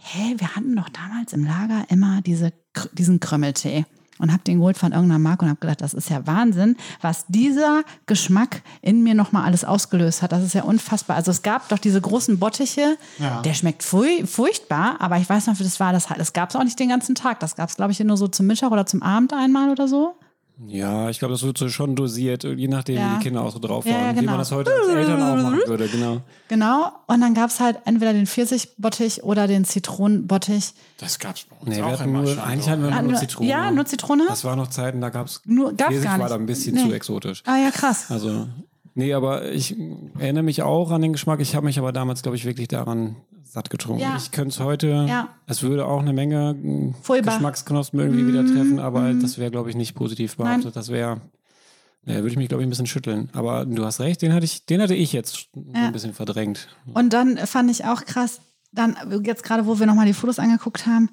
[0.03, 2.53] hä, wir hatten doch damals im Lager immer diese,
[2.93, 3.85] diesen Krümmeltee.
[4.19, 7.25] Und hab den geholt von irgendeiner Marke und hab gedacht, das ist ja Wahnsinn, was
[7.27, 10.31] dieser Geschmack in mir nochmal alles ausgelöst hat.
[10.31, 11.15] Das ist ja unfassbar.
[11.15, 13.41] Also es gab doch diese großen Bottiche, Ja.
[13.41, 15.93] der schmeckt furchtbar, aber ich weiß noch, wie das war.
[15.93, 17.39] Das, das gab es auch nicht den ganzen Tag.
[17.39, 20.15] Das gab es, glaube ich, nur so zum Mittag oder zum Abend einmal oder so.
[20.67, 23.11] Ja, ich glaube, das wird so schon dosiert, je nachdem, Ja.
[23.13, 23.93] wie die Kinder auch so drauf waren.
[23.93, 24.31] ja, Wie genau.
[24.31, 26.21] man das heute als Eltern auch machen würde, genau.
[26.47, 26.91] Genau.
[27.07, 30.73] Und dann gab es halt entweder den Pfirsichbottich oder den Zitronenbottich.
[30.97, 32.39] Das gab's bei uns Nee, wir auch hatten immer nur, schon.
[32.43, 32.71] eigentlich so.
[32.71, 33.49] hatten wir Ah, nur nur- Zitrone.
[33.49, 34.23] ja, nur Zitrone?
[34.27, 36.31] Das war noch Zeiten, da gab es Nur gab's Pfirsich gar war nicht.
[36.31, 36.81] da ein bisschen Nee.
[36.83, 37.43] zu exotisch.
[37.45, 38.05] Ah ja, krass.
[38.09, 38.47] Also,
[38.95, 39.75] nee, aber ich
[40.19, 41.39] erinnere mich auch an den Geschmack.
[41.39, 43.15] Ich habe mich aber damals, glaube ich, wirklich daran
[43.53, 44.01] satt getrunken.
[44.01, 44.17] Ja.
[44.17, 45.29] Ich könnte es heute, Ja.
[45.45, 47.35] es würde auch eine Menge mh, Furchtbar.
[47.35, 50.65] Geschmacksknospen irgendwie wieder treffen, aber das wäre, glaube ich, nicht positiv behaftet.
[50.65, 50.73] Nein.
[50.73, 51.21] Das wäre,
[52.05, 53.29] ja, würde ich mich, glaube ich, ein bisschen schütteln.
[53.33, 55.85] Aber du hast recht, den hatte ich, den hatte ich jetzt so Ja.
[55.85, 56.67] ein bisschen verdrängt.
[56.93, 58.41] Und dann fand ich auch krass,
[58.71, 61.09] dann jetzt gerade, wo wir nochmal die Fotos angeguckt haben,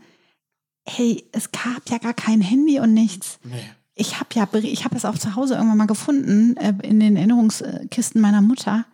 [0.86, 3.38] hey, es gab ja gar kein Handy und nichts.
[3.44, 3.52] Nee.
[3.94, 7.16] Ich habe ja, ich habe es auch zu Hause irgendwann mal gefunden, äh, in den
[7.16, 8.86] Erinnerungskisten meiner Mutter.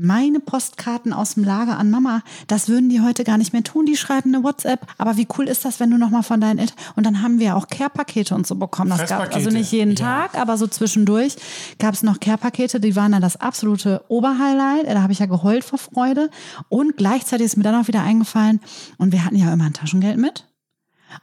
[0.00, 3.84] Meine Postkarten aus dem Lager an Mama, das würden die heute gar nicht mehr tun.
[3.84, 4.86] Die schreiben eine WhatsApp.
[4.96, 6.76] Aber wie cool ist das, wenn du nochmal von deinen Eltern.
[6.94, 8.90] Und dann haben wir auch Care-Pakete und so bekommen.
[8.90, 10.28] Das gab also nicht jeden ja.
[10.28, 11.34] Tag, aber so zwischendurch
[11.80, 12.78] gab es noch Care-Pakete.
[12.78, 14.86] Die waren dann das absolute Oberhighlight.
[14.86, 16.30] Da habe ich ja geheult vor Freude.
[16.68, 18.60] Und gleichzeitig ist mir dann auch wieder eingefallen,
[18.98, 20.46] und wir hatten ja immer ein Taschengeld mit.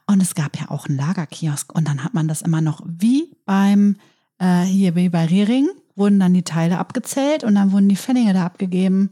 [0.05, 1.73] Und es gab ja auch einen Lagerkiosk.
[1.73, 3.95] Und dann hat man das immer noch wie beim,
[4.37, 8.33] äh, hier wie bei Riering, wurden dann die Teile abgezählt und dann wurden die Pfennige
[8.33, 9.11] da abgegeben.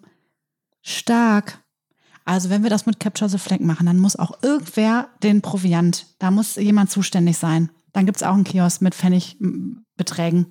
[0.82, 1.60] Stark.
[2.26, 6.08] Also wenn wir das mit Capture the Flag machen, dann muss auch irgendwer den Proviant,
[6.20, 7.70] da muss jemand zuständig sein.
[7.92, 10.48] Dann gibt es auch einen Kiosk mit Pfennigbeträgen.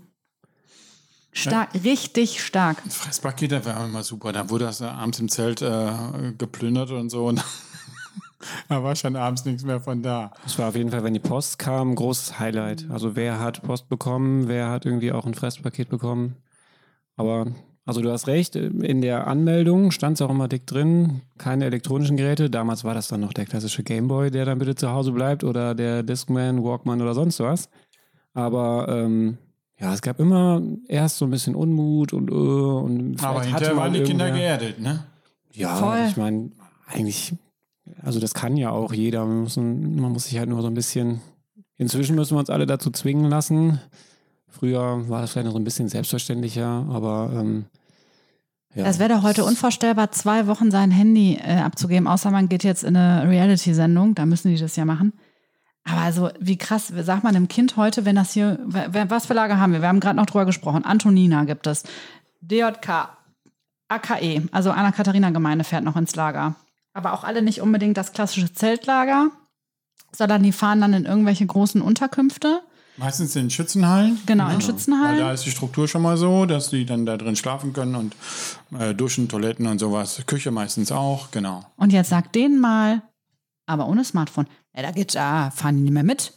[1.35, 2.83] Stark, richtig stark.
[2.87, 4.33] Fresspakete war immer super.
[4.33, 5.93] Da wurde das abends im Zelt äh,
[6.37, 7.27] geplündert und so.
[7.27, 7.43] Und
[8.69, 10.33] da war schon abends nichts mehr von da.
[10.43, 12.87] Das war auf jeden Fall, wenn die Post kam, ein großes Highlight.
[12.91, 16.37] Also wer hat Post bekommen, wer hat irgendwie auch ein Fresspaket bekommen.
[17.17, 17.47] Aber,
[17.85, 22.17] also du hast recht, in der Anmeldung stand es auch immer dick drin, keine elektronischen
[22.17, 22.51] Geräte.
[22.51, 25.75] Damals war das dann noch der klassische Gameboy, der dann bitte zu Hause bleibt oder
[25.75, 27.69] der Discman, Walkman oder sonst was.
[28.35, 29.39] Aber ähm,
[29.79, 33.77] ja, es gab immer erst so ein bisschen Unmut und äh, und Aber hatte hinterher
[33.77, 35.05] waren die Kinder geerdet, ne?
[35.55, 36.07] ja, Voll.
[36.09, 36.51] ich meine,
[36.87, 37.35] eigentlich,
[38.01, 39.25] also das kann ja auch jeder.
[39.27, 41.21] Man muss, man muss sich halt nur so ein bisschen.
[41.77, 43.81] Inzwischen müssen wir uns alle dazu zwingen lassen.
[44.49, 47.65] Früher war das vielleicht noch so ein bisschen selbstverständlicher, aber ähm,
[48.75, 48.85] ja.
[48.85, 52.85] Das wäre doch heute unvorstellbar, zwei Wochen sein Handy äh, abzugeben, außer man geht jetzt
[52.85, 55.13] in eine Reality-Sendung, da müssen die das ja machen.
[55.85, 59.59] Aber also, wie krass, sagt man einem Kind heute, wenn das hier, was für Lager
[59.59, 59.81] haben wir?
[59.81, 60.85] Wir haben gerade noch drüber gesprochen.
[60.85, 61.83] Antonina gibt es.
[62.41, 63.11] DJK,
[63.89, 66.55] AKE, also Anna-Katharina-Gemeinde fährt noch ins Lager.
[66.95, 69.31] Aber auch alle nicht unbedingt das klassische Zeltlager,
[70.15, 72.61] sondern die fahren dann in irgendwelche großen Unterkünfte.
[72.99, 74.21] Meistens in Schützenhallen.
[74.27, 75.19] Genau, in Weil Schützenhallen.
[75.19, 78.15] da ist die Struktur schon mal so, dass die dann da drin schlafen können und
[78.79, 80.23] äh, duschen, Toiletten und sowas.
[80.27, 81.65] Küche meistens auch, genau.
[81.77, 83.01] Und jetzt sagt denen mal,
[83.65, 86.35] aber ohne Smartphone, ja, da geht, ah, fahren die nicht mehr mit.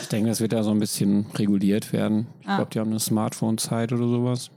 [0.00, 2.28] ich denke, das wird da so ein bisschen reguliert werden.
[2.42, 2.56] Ich Ah.
[2.56, 4.50] glaube, die haben eine Smartphone-Zeit oder sowas.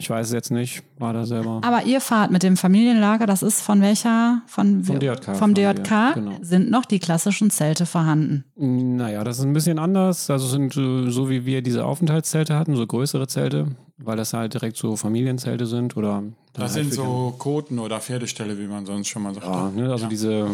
[0.00, 1.60] Ich weiß es jetzt nicht, war da selber.
[1.64, 4.42] Aber ihr fahrt mit dem Familienlager, das ist von welcher?
[4.46, 6.32] Von, Vom DJK Vom DJK genau.
[6.40, 8.44] sind noch die klassischen Zelte vorhanden.
[8.54, 10.30] Naja, das ist ein bisschen anders.
[10.30, 14.54] Also sind äh, so wie wir diese Aufenthaltszelte hatten, so größere Zelte, weil das halt
[14.54, 16.22] direkt so Familienzelte sind oder
[16.52, 19.46] Das halt sind so Koten oder Pferdeställe, wie man sonst schon mal sagt.
[19.46, 20.08] ja, ne, also Ja.
[20.10, 20.46] diese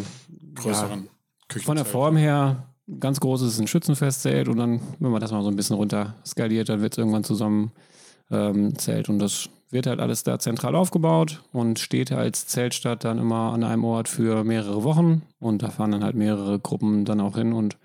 [0.55, 1.09] größeren ja,
[1.49, 1.67] Küchen.
[1.67, 2.65] von der Form her
[2.99, 6.15] ganz groß ist ein Schützenfestzelt und dann, wenn man das mal so ein bisschen runter
[6.27, 7.73] skaliert, dann wird es irgendwann zusammen
[8.31, 13.19] ähm, Zelt und das wird halt alles da zentral aufgebaut und steht als Zeltstadt dann
[13.19, 17.21] immer an einem Ort für mehrere Wochen und da fahren dann halt mehrere Gruppen dann
[17.21, 17.77] auch hin und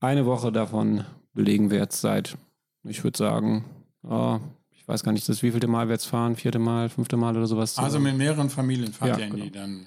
[0.00, 2.36] eine Woche davon belegen wir jetzt seit,
[2.84, 3.64] ich würde sagen,
[4.06, 4.38] ah,
[4.70, 7.46] ich weiß gar nicht, das wievielte Mal wir jetzt fahren, vierte Mal, fünfte Mal oder
[7.46, 7.78] sowas.
[7.78, 9.46] Also mit mehreren Familien fahrt Ja, ihr genau.
[9.50, 9.86] dann.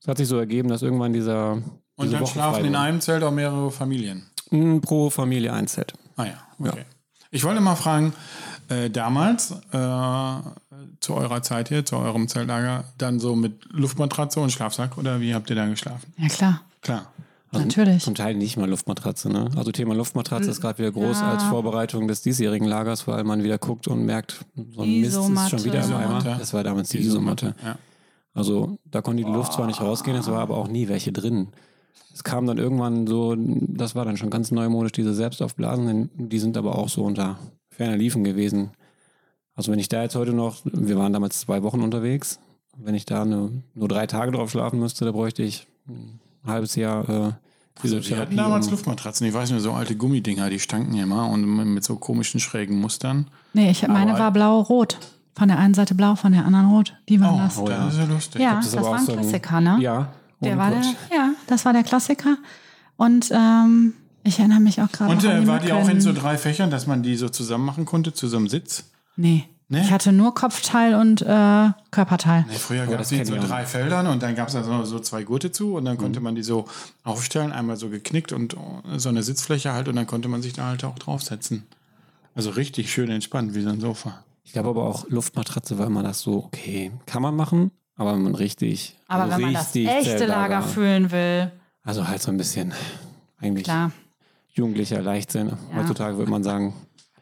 [0.00, 1.64] es hat sich so ergeben, dass irgendwann dieser Und
[2.02, 4.30] diese dann Woche schlafen in einem Zelt auch mehrere Familien.
[4.50, 5.92] Mm, pro Familie ein Zelt.
[6.16, 6.84] Ah ja, okay.
[7.32, 8.14] Ich wollte mal fragen,
[8.68, 10.36] äh, damals, äh,
[11.00, 15.34] zu eurer Zeit hier, zu eurem Zeltlager, dann so mit Luftmatratze und Schlafsack oder wie
[15.34, 16.12] habt ihr da geschlafen?
[16.18, 16.60] Ja, klar.
[16.82, 17.12] Klar.
[17.50, 18.02] Also Natürlich.
[18.04, 19.30] Zum Teil nicht mal Luftmatratze.
[19.30, 19.50] Ne?
[19.56, 21.32] Also Thema Luftmatratze ist gerade wieder groß Ja.
[21.32, 24.44] als Vorbereitung des diesjährigen Lagers, weil man wieder guckt und merkt,
[24.74, 26.22] so ein Mist ist schon wieder im Eimer.
[26.22, 27.54] Das war damals die Isomatte.
[27.64, 27.78] Ja.
[28.34, 31.48] Also da konnte die Luft zwar nicht rausgehen, es war aber auch nie welche drin.
[32.12, 36.56] Es kam dann irgendwann so, das war dann schon ganz neumodisch, diese selbstaufblasenden, die sind
[36.56, 37.38] aber auch so unter
[37.78, 38.70] ferner Liefen gewesen.
[39.54, 42.38] Also wenn ich da jetzt heute noch, wir waren damals zwei Wochen unterwegs,
[42.76, 46.74] wenn ich da nur, nur drei Tage drauf schlafen müsste, da bräuchte ich ein halbes
[46.76, 47.38] Jahr äh, Also wir
[47.80, 48.20] Physiotherapie.
[48.20, 51.96] hatten damals Luftmatratzen, ich weiß nicht, so alte Gummidinger, die stanken immer und mit so
[51.96, 53.26] komischen schrägen Mustern.
[53.54, 54.98] Nee, ich, meine Aber- war blau-rot.
[55.36, 56.96] Von der einen Seite blau, von der anderen rot.
[57.08, 57.58] Die waren Oh, das.
[57.58, 57.84] Oh, ja.
[57.84, 58.40] das ist ja lustig.
[58.42, 59.78] ja, das das, war ein Klassiker, ne?
[59.80, 60.08] Ja.
[60.40, 60.80] Der war der,
[61.14, 62.38] ja, das war der Klassiker.
[62.96, 63.94] Und ähm,
[64.28, 66.86] Ich erinnere mich auch gerade Und äh, war die auch in so drei Fächern, dass
[66.86, 68.84] man die so zusammen machen konnte, zu so einem Sitz?
[69.16, 69.44] Nee.
[69.70, 69.80] Nee?
[69.82, 72.44] Ich hatte nur Kopfteil und äh, Körperteil.
[72.48, 74.98] Nee, früher gab es die in so drei Feldern und dann gab es da so,
[75.00, 76.00] zwei Gurte zu und dann Mhm.
[76.00, 76.64] konnte man die so
[77.04, 78.56] aufstellen, einmal so geknickt und
[78.96, 81.64] so eine Sitzfläche halt und dann konnte man sich da halt auch draufsetzen.
[82.34, 84.24] Also richtig schön entspannt, wie so ein Sofa.
[84.44, 88.22] Ich glaube aber auch, Luftmatratze war immer das so, okay, kann man machen, aber wenn
[88.22, 88.96] man richtig.
[89.06, 91.50] Aber also wenn man das echte Zeltlager- Lager fühlen will,
[91.84, 92.72] Also halt so ein bisschen,
[93.38, 93.92] eigentlich klar,
[94.58, 95.52] jugendlicher Leichtsinn.
[95.74, 96.74] Heutzutage würde man sagen,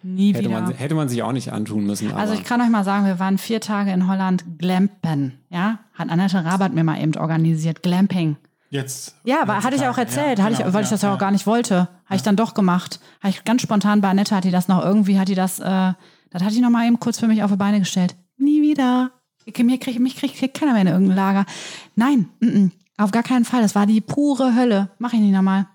[0.03, 0.61] nie hätte wieder.
[0.61, 2.13] man, hätte man sich auch nicht antun müssen.
[2.13, 5.39] Also ich kann euch mal sagen, wir waren vier Tage in Holland glampen.
[5.51, 7.83] Ja, hat Annette Rabat mir mal eben organisiert.
[7.83, 8.37] Glamping.
[8.71, 9.15] Jetzt.
[9.25, 11.15] Ja, aber hatte ich auch erzählt, ja, hatte ich, genau, weil ich das ja auch
[11.15, 11.19] ja.
[11.21, 11.89] gar nicht wollte.
[12.07, 13.01] Habe ich dann doch gemacht.
[13.21, 15.93] Habe ich ganz spontan bei Annette hat die das noch irgendwie, hat die das, äh,
[16.31, 18.17] das hatte ich noch mal eben kurz für mich auf die Beine gestellt.
[18.39, 19.13] Nie wieder.
[19.45, 21.47] Ich- Mir krieg, mich kriegt krieg keiner mehr in irgendein Lager.
[21.95, 23.63] Nein, mm -mm, auf gar keinen Fall.
[23.63, 24.91] Das war die pure Hölle.
[24.99, 25.67] Mach ich nicht nochmal.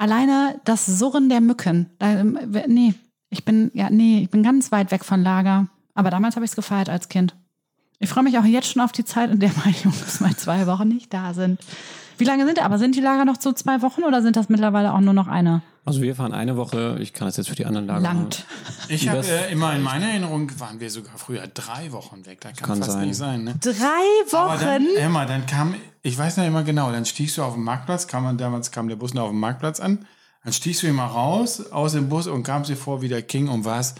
[0.00, 1.90] Alleine das Surren der Mücken.
[2.00, 2.38] Ähm,
[2.68, 2.94] nee,
[3.28, 5.66] ich bin, ja, nee, ich bin ganz weit weg von Lager.
[5.94, 7.36] Aber damals habe ich es gefeiert als Kind.
[7.98, 10.66] Ich freue mich auch jetzt schon auf die Zeit, in der meine Jungs mal zwei
[10.66, 11.60] Wochen nicht da sind.
[12.16, 12.62] Wie lange sind die?
[12.62, 15.28] Aber sind die Lager noch so zwei Wochen oder sind das mittlerweile auch nur noch
[15.28, 15.60] eine?
[15.84, 18.00] Also wir fahren eine Woche, ich kann das jetzt für die anderen Lager.
[18.02, 18.44] Langt.
[18.88, 22.40] Ich habe äh, immer in meiner Erinnerung waren wir sogar früher drei Wochen weg.
[22.42, 23.06] Das kann, Kann fast sein.
[23.08, 23.44] nicht sein.
[23.44, 23.54] Ne?
[23.60, 23.74] Drei
[24.36, 24.96] Aber dann, Wochen?
[24.96, 28.24] Emma, dann kam, ich weiß noch immer genau, dann stiegst du auf dem Marktplatz, kam
[28.24, 30.06] man, damals kam der Bus noch auf dem Marktplatz an,
[30.44, 33.48] dann stiegst du immer raus aus dem Bus und kamst dir vor wie der King
[33.48, 33.98] und warst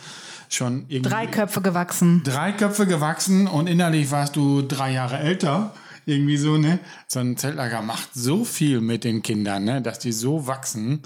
[0.48, 2.22] schon irgendwie Drei Köpfe gewachsen.
[2.24, 5.74] drei Köpfe gewachsen und innerlich warst du drei Jahre älter.
[6.06, 6.78] Irgendwie so, ne?
[7.06, 9.82] So ein Zeltlager macht so viel mit den Kindern, ne?
[9.82, 11.02] Dass die so wachsen.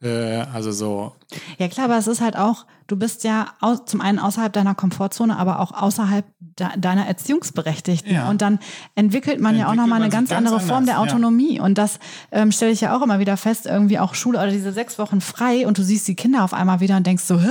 [0.00, 1.16] Äh, also so,
[1.58, 4.76] Ja klar, aber es ist halt auch, du bist ja au zum einen außerhalb deiner
[4.76, 8.12] Komfortzone, aber auch außerhalb de deiner Erziehungsberechtigten.
[8.12, 8.28] Ja.
[8.28, 8.60] Und dann
[8.94, 11.16] entwickelt man ja auch Entwickelt nochmal eine ganz, ganz andere Form der anders, ja.
[11.16, 11.60] Autonomie.
[11.60, 11.98] Und das
[12.30, 15.20] ähm, stelle ich ja auch immer wieder fest, irgendwie auch Schule oder diese sechs Wochen
[15.20, 17.50] frei und du siehst die Kinder auf einmal wieder und denkst so, hä?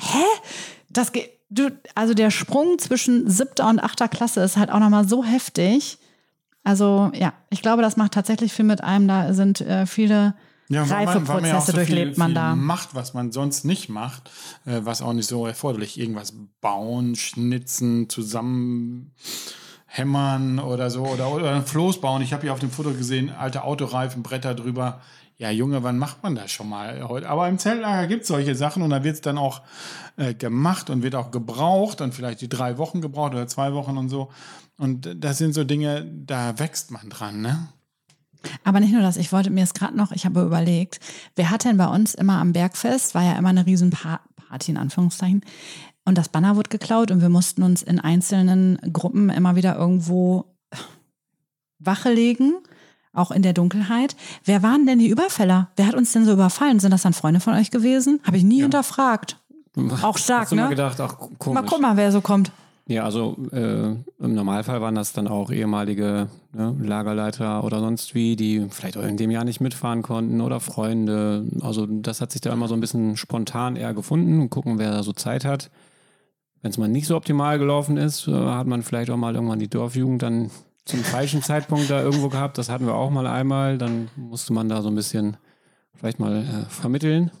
[0.00, 0.24] Hä?
[0.90, 1.30] Das geht.
[1.48, 5.98] Du, also der Sprung zwischen siebter und achter Klasse ist halt auch nochmal so heftig.
[6.64, 9.06] Also ja, ich glaube, das macht tatsächlich viel mit einem.
[9.06, 10.34] Da sind äh, viele
[10.68, 12.56] Ja, man ja Reifeprozesse so durchlebt viel, man viel da.
[12.56, 14.30] macht, was man sonst nicht macht,
[14.64, 15.98] äh, was auch nicht so erforderlich.
[15.98, 19.14] Irgendwas bauen, schnitzen, zusammen
[19.86, 22.22] hämmern oder so oder, oder ein Floß bauen.
[22.22, 25.00] Ich habe hier auf dem Foto gesehen, alte Autoreifen, Bretter drüber.
[25.38, 27.28] Ja, Junge, wann macht man das schon mal heute?
[27.28, 29.62] Aber im Zeltlager gibt es solche Sachen und da wird es dann auch
[30.16, 33.98] äh, gemacht und wird auch gebraucht und vielleicht die drei Wochen gebraucht oder zwei Wochen
[33.98, 34.30] und so.
[34.78, 37.68] Und das sind so Dinge, da wächst man dran, ne?
[38.64, 41.00] Aber nicht nur das, ich wollte mir es gerade noch, ich habe überlegt,
[41.34, 44.70] wer hat denn bei uns immer am Bergfest, war ja immer eine riesen Pa- Party
[44.72, 45.42] in Anführungszeichen,
[46.04, 50.44] und das Banner wurde geklaut und wir mussten uns in einzelnen Gruppen immer wieder irgendwo
[51.78, 52.54] Wache legen,
[53.12, 54.14] auch in der Dunkelheit.
[54.44, 55.68] Wer waren denn die Überfäller?
[55.76, 56.80] Wer hat uns denn so überfallen?
[56.80, 58.20] Sind das dann Freunde von euch gewesen?
[58.24, 59.38] Habe ich nie hinterfragt.
[60.02, 60.68] Auch stark, Hast du mal ne?
[60.70, 61.60] gedacht, ach komisch.
[61.60, 62.50] Mal guck mal, wer so kommt.
[62.88, 68.36] Ja, also äh, im Normalfall waren das dann auch ehemalige ne, Lagerleiter oder sonst wie,
[68.36, 71.44] die vielleicht auch in dem Jahr nicht mitfahren konnten oder Freunde.
[71.62, 74.92] Also das hat sich da immer so ein bisschen spontan eher gefunden und gucken, wer
[74.92, 75.70] da so Zeit hat.
[76.62, 79.58] Wenn es mal nicht so optimal gelaufen ist, äh, hat man vielleicht auch mal irgendwann
[79.58, 80.50] die Dorfjugend dann
[80.84, 82.56] zum falschen Zeitpunkt da irgendwo gehabt.
[82.56, 83.78] Das hatten wir auch mal einmal.
[83.78, 85.36] Dann musste man da so ein bisschen
[85.94, 87.32] vielleicht mal äh, vermitteln.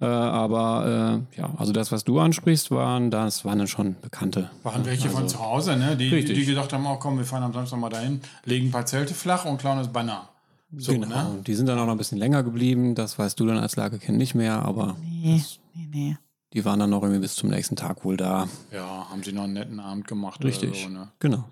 [0.00, 4.50] Äh, aber äh, ja, also das, was du ansprichst, waren das waren dann schon Bekannte.
[4.62, 5.96] Waren welche von Also- zu Hause, ne?
[5.96, 6.36] Die, Richtig.
[6.36, 9.14] die gedacht haben, oh komm, wir fahren am Samstag mal dahin, legen ein paar Zelte
[9.14, 10.28] flach und klauen das Banner.
[10.76, 11.06] So, genau.
[11.06, 11.28] ne?
[11.36, 12.96] Und Die sind dann auch noch ein bisschen länger geblieben.
[12.96, 15.40] Das weißt du dann als Lagerkind nicht mehr, aber Nee,
[15.74, 16.16] nee, nee.
[16.52, 18.48] die waren dann noch irgendwie bis zum nächsten Tag wohl da.
[18.72, 20.42] Ja, haben sie noch einen netten Abend gemacht.
[20.44, 20.70] Richtig.
[20.70, 21.08] Oder so, ne?
[21.20, 21.44] Genau.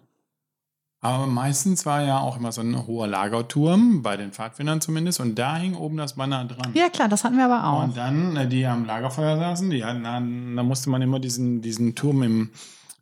[1.04, 5.34] Aber meistens war ja auch immer so ein hoher Lagerturm, bei den Pfadfindern zumindest, und
[5.36, 6.70] da hing oben das Banner dran.
[6.74, 7.82] Ja, klar, das hatten wir aber auch.
[7.82, 11.60] Und dann, äh, die am Lagerfeuer saßen, die hatten, dann- da musste man immer diesen,
[11.60, 12.50] diesen Turm im,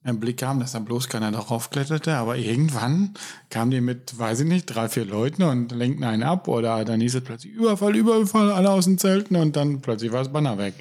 [0.03, 2.15] im Blick haben, dass da bloß keiner darauf kletterte.
[2.17, 3.13] Aber irgendwann
[3.51, 6.49] kamen die mit, weiß ich nicht, drei, vier Leuten und lenkten einen ab.
[6.49, 10.21] Oder dann hieß es plötzlich Überfall, Überfall, alle aus den Zelten und dann plötzlich war
[10.21, 10.73] das Banner weg.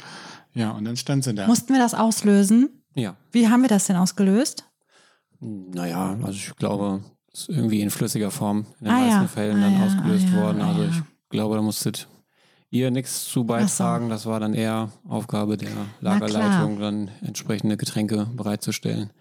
[0.54, 1.48] Ja, und dann stand sie da.
[1.48, 2.70] Mussten wir das auslösen?
[2.96, 3.18] Ja.
[3.34, 4.64] Wie haben wir das denn ausgelöst?
[5.40, 9.28] Naja, also ich glaube, es ist irgendwie in flüssiger Form in den Ah, meisten ja.
[9.28, 9.86] Fällen Ah, dann ja.
[9.86, 10.62] ausgelöst Ah, worden.
[10.62, 12.08] Also Ah, ich glaube, da musstet
[12.72, 14.10] ihr nichts zu beitragen.
[14.10, 15.70] Das war dann eher Aufgabe der.
[16.02, 19.12] Lagerleitung, dann entsprechende Getränke bereitzustellen.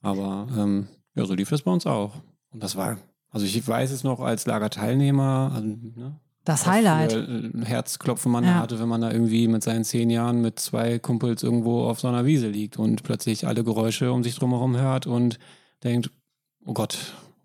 [0.00, 2.14] Aber ähm, ja, so lief das bei uns auch.
[2.50, 2.98] Und das war,
[3.30, 7.12] also ich weiß es noch als Lagerteilnehmer, also, ne, Das Highlight.
[7.14, 8.54] äh, Herzklopfen man Ja.
[8.54, 12.00] da hatte, wenn man da irgendwie mit seinen zehn Jahren mit zwei Kumpels irgendwo auf
[12.00, 15.38] so einer Wiese liegt und plötzlich alle Geräusche um sich drumherum hört und
[15.82, 16.10] denkt,
[16.66, 16.98] oh Gott,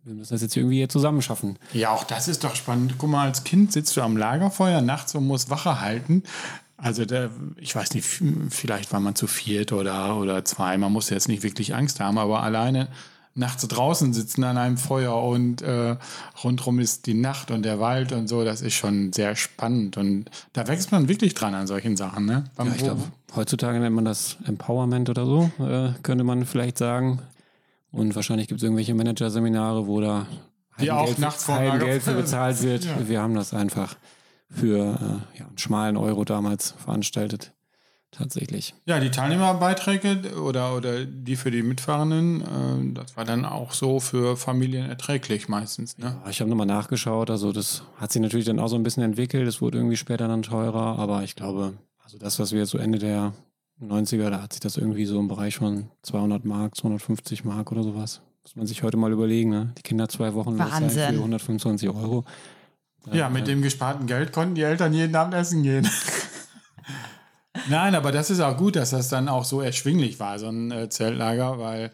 [0.04, 1.58] wir müssen das jetzt irgendwie hier zusammen schaffen.
[1.74, 2.95] Ja, auch das ist doch spannend.
[2.97, 6.24] Guck mal, als Kind sitzt du am Lagerfeuer nachts und musst Wache halten.
[6.78, 8.08] Also der, ich weiß nicht,
[8.50, 10.78] vielleicht war man zu viert oder, oder zwei.
[10.78, 12.88] Man muss jetzt nicht wirklich Angst haben, aber alleine
[13.39, 15.95] nachts draußen sitzen an einem Feuer und äh,
[16.43, 19.97] rundherum ist die Nacht und der Wald und so, das ist schon sehr spannend.
[19.97, 22.25] Und da wächst man wirklich dran an solchen Sachen.
[22.25, 22.43] Ne?
[22.57, 23.01] Ja, ich glaube,
[23.35, 27.21] heutzutage nennt man das Empowerment oder so, äh, könnte man vielleicht sagen.
[27.91, 30.27] Und wahrscheinlich gibt es irgendwelche Managerseminare, wo da
[30.79, 32.85] die auch Geld, nachts Geld für bezahlt wird.
[32.85, 33.07] Ja.
[33.07, 33.95] Wir haben das einfach
[34.49, 37.53] für äh, ja, einen schmalen Euro damals veranstaltet
[38.12, 38.74] tatsächlich.
[38.86, 43.99] Ja, die Teilnehmerbeiträge oder, oder die für die Mitfahrenden, äh, das war dann auch so
[43.99, 45.97] für Familien erträglich meistens.
[45.97, 46.18] Ne?
[46.24, 49.03] Ja, ich habe nochmal nachgeschaut, also das hat sich natürlich dann auch so ein bisschen
[49.03, 52.72] entwickelt, es wurde irgendwie später dann teurer, aber ich glaube, also das, was wir jetzt
[52.72, 53.34] so Ende der
[53.82, 57.84] 90er, da hat sich das irgendwie so im Bereich von 200 Mark, 250 Mark oder
[57.84, 58.22] sowas.
[58.43, 59.74] Muss man sich heute mal überlegen, ne?
[59.78, 60.89] Die Kinder zwei Wochen Wahnsinn.
[60.89, 62.26] für 125 Euro.
[63.12, 65.88] Ja, mit dem gesparten Geld konnten die Eltern jeden Abend essen gehen.
[67.68, 70.72] Nein, aber das ist auch gut, dass das dann auch so erschwinglich war, so ein
[70.72, 71.91] äh, Zeltlager, weil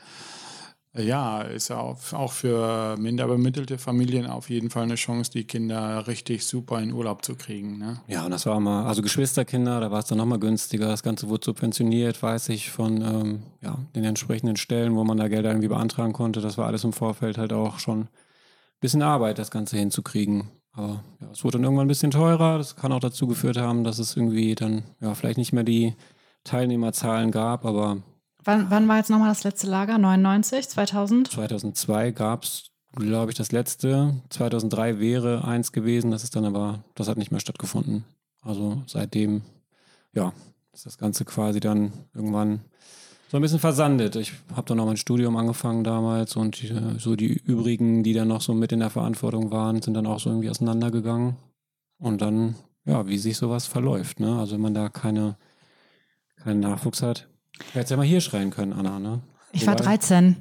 [0.95, 5.45] äh, ja, ist auch, auch für minder bemittelte Familien auf jeden Fall eine Chance, die
[5.45, 7.77] Kinder richtig super in Urlaub zu kriegen.
[7.77, 8.01] Ne?
[8.07, 10.87] Ja, und das war mal, also Geschwisterkinder, da war es dann nochmal günstiger.
[10.87, 15.27] Das Ganze wurde subventioniert, weiß ich, von ähm, ja, den entsprechenden Stellen, wo man da
[15.27, 16.41] Gelder irgendwie beantragen konnte.
[16.41, 18.09] Das war alles im Vorfeld halt auch schon ein
[18.79, 20.49] bisschen Arbeit, das Ganze hinzukriegen.
[20.75, 22.57] Aber ja, es wurde dann irgendwann ein bisschen teurer.
[22.57, 25.95] Das kann auch dazu geführt haben, dass es irgendwie dann ja vielleicht nicht mehr die
[26.43, 27.97] Teilnehmerzahlen gab, aber.
[28.43, 29.97] Wann, wann war jetzt nochmal das letzte Lager?
[29.97, 31.31] 99, 2000?
[31.31, 34.21] 2002 gab es, glaube ich, das letzte.
[34.29, 38.03] 2003 wäre eins gewesen, das ist dann aber, das hat nicht mehr stattgefunden.
[38.41, 39.41] Also seitdem,
[40.13, 40.33] ja,
[40.73, 42.59] ist das Ganze quasi dann irgendwann
[43.35, 44.15] so ein bisschen versandet.
[44.15, 48.29] Ich habe dann auch mein Studium angefangen damals und die, so die übrigen, die dann
[48.29, 51.35] noch so mit in der Verantwortung waren, sind dann auch so irgendwie auseinandergegangen.
[51.97, 52.55] Und dann,
[52.85, 54.39] ja, wie sich sowas verläuft, ne?
[54.39, 55.35] Also wenn man da keine,
[56.37, 57.27] keinen Nachwuchs hat.
[57.73, 59.21] Hättest ja mal hier schreien können, Anna, ne?
[59.51, 60.37] Ich war 13.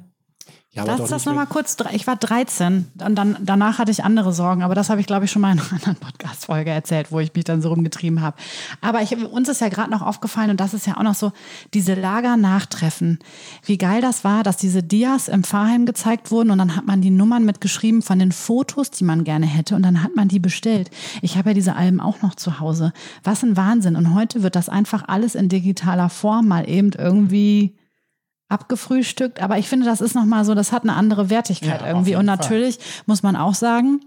[0.75, 1.77] Ja, Lass das nochmal kurz.
[1.93, 5.23] Ich war 13 und dann, danach hatte ich andere Sorgen, aber das habe ich, glaube
[5.23, 8.35] ich, schon mal in einer anderen Podcast-Folge erzählt, wo ich mich dann so rumgetrieben habe.
[8.81, 11.31] Aber ich, uns ist ja gerade noch aufgefallen und das ist ja auch noch so,
[11.73, 13.19] diese Lager-Nachtreffen.
[13.63, 16.99] Wie geil das war, dass diese Dias im Pfarrheim gezeigt wurden und dann hat man
[16.99, 20.39] die Nummern mitgeschrieben von den Fotos, die man gerne hätte und dann hat man die
[20.39, 20.89] bestellt.
[21.21, 22.91] Ich habe ja diese Alben auch noch zu Hause.
[23.23, 23.95] Was ein Wahnsinn.
[23.95, 27.75] Und heute wird das einfach alles in digitaler Form mal eben irgendwie
[28.55, 29.41] abgefrühstückt.
[29.41, 32.15] Aber ich finde, das ist nochmal so, das hat eine andere Wertigkeit ja, irgendwie.
[32.15, 33.03] Und natürlich Fall.
[33.05, 34.01] muss man auch sagen,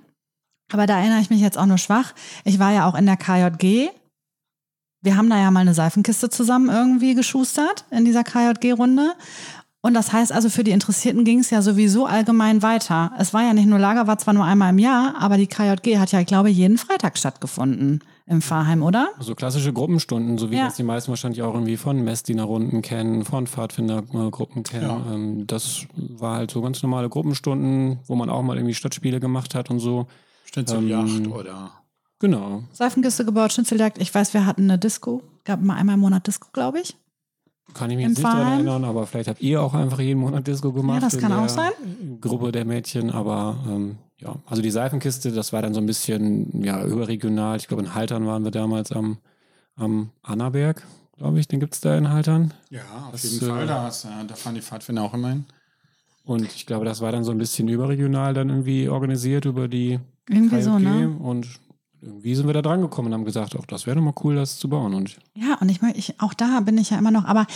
[0.72, 2.12] aber da erinnere ich mich jetzt auch nur schwach.
[2.44, 3.90] Ich war ja auch in der KJG.
[5.00, 9.14] Wir haben da ja mal eine Seifenkiste zusammen irgendwie geschustert in dieser KJG-Runde.
[9.80, 13.12] Und das heißt also, für die Interessierten ging es ja sowieso allgemein weiter.
[13.18, 15.98] Es war ja nicht nur Lager, war zwar nur einmal im Jahr, aber die KJG
[15.98, 19.10] hat ja, ich glaube, jeden Freitag stattgefunden im Pfarrheim, oder?
[19.20, 20.66] So klassische Gruppenstunden, so wie ja.
[20.66, 24.88] das die meisten wahrscheinlich auch irgendwie von Messdienerrunden kennen, von Pfadfindergruppen kennen.
[24.88, 25.14] Ja.
[25.14, 29.54] Ähm, das war halt so ganz normale Gruppenstunden, wo man auch mal irgendwie Stadtspiele gemacht
[29.54, 30.06] hat und so.
[30.44, 31.72] Schnitzeljagd ähm, oder?
[32.18, 32.64] Genau.
[32.72, 33.98] Seifenkiste gebaut, Schnitzeljagd.
[33.98, 35.22] Ich weiß, wir hatten eine Disco.
[35.44, 36.96] Gab mal einmal im Monat Disco, glaube ich.
[37.74, 40.46] Kann ich mich jetzt nicht daran erinnern, aber vielleicht habt ihr auch einfach jeden Monat
[40.46, 41.02] Disco gemacht.
[41.02, 41.72] Ja, das kann auch sein.
[42.20, 46.64] Gruppe der Mädchen, aber ähm, ja, also die Seifenkiste, das war dann so ein bisschen
[46.64, 47.56] ja, überregional.
[47.56, 49.18] Ich glaube, in Haltern waren wir damals am,
[49.76, 50.84] am Annaberg,
[51.16, 51.46] glaube ich.
[51.46, 52.52] Den gibt es da in Haltern.
[52.70, 53.66] Ja, auf das, jeden Fall.
[53.66, 55.44] Da, hast, da fahren die Pfadfinder auch immerhin.
[56.24, 59.98] Und ich glaube, das war dann so ein bisschen überregional dann irgendwie organisiert über die
[60.28, 61.08] irgendwie so, ne?
[61.08, 61.48] Und
[62.02, 64.34] irgendwie sind wir da dran gekommen und haben gesagt, auch das wäre doch mal cool,
[64.34, 64.94] das zu bauen.
[64.94, 67.46] Und ja, und ich, ich auch da bin ich ja immer noch, aber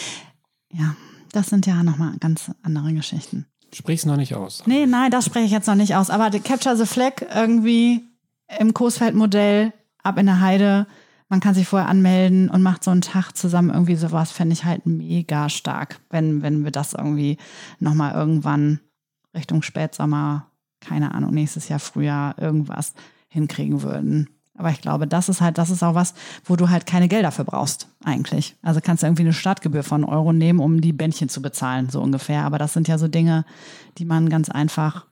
[0.72, 0.96] ja,
[1.32, 3.46] das sind ja nochmal ganz andere Geschichten.
[3.74, 4.62] Sprich's noch nicht aus.
[4.66, 6.10] Nee, nein, das spreche ich jetzt noch nicht aus.
[6.10, 8.02] Aber Capture the Flag irgendwie
[8.58, 10.86] im Coesfeld-Modell ab in der Heide.
[11.28, 14.64] Man kann sich vorher anmelden und macht so einen Tag zusammen irgendwie sowas, fände ich
[14.64, 17.38] halt mega stark, wenn, wenn wir das irgendwie
[17.78, 18.80] nochmal irgendwann
[19.34, 20.50] Richtung Spätsommer,
[20.80, 22.92] keine Ahnung, nächstes Jahr Frühjahr irgendwas
[23.28, 24.28] hinkriegen würden.
[24.54, 27.32] Aber ich glaube, das ist halt, das ist auch was, wo du halt keine Gelder
[27.32, 28.56] für brauchst, eigentlich.
[28.62, 32.02] Also kannst du irgendwie eine Startgebühr von Euro nehmen, um die Bändchen zu bezahlen, so
[32.02, 32.44] ungefähr.
[32.44, 33.44] Aber das sind ja so Dinge,
[33.98, 35.06] die man ganz einfach.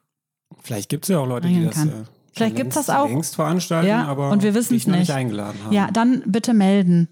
[0.63, 1.85] Vielleicht gibt es ja auch Leute, die das.
[1.85, 3.09] Äh, Vielleicht gibt es das auch.
[3.09, 4.99] Längst veranstalten, ja, aber und wir wissen es nicht.
[4.99, 5.73] nicht eingeladen haben.
[5.73, 7.09] Ja, dann bitte melden.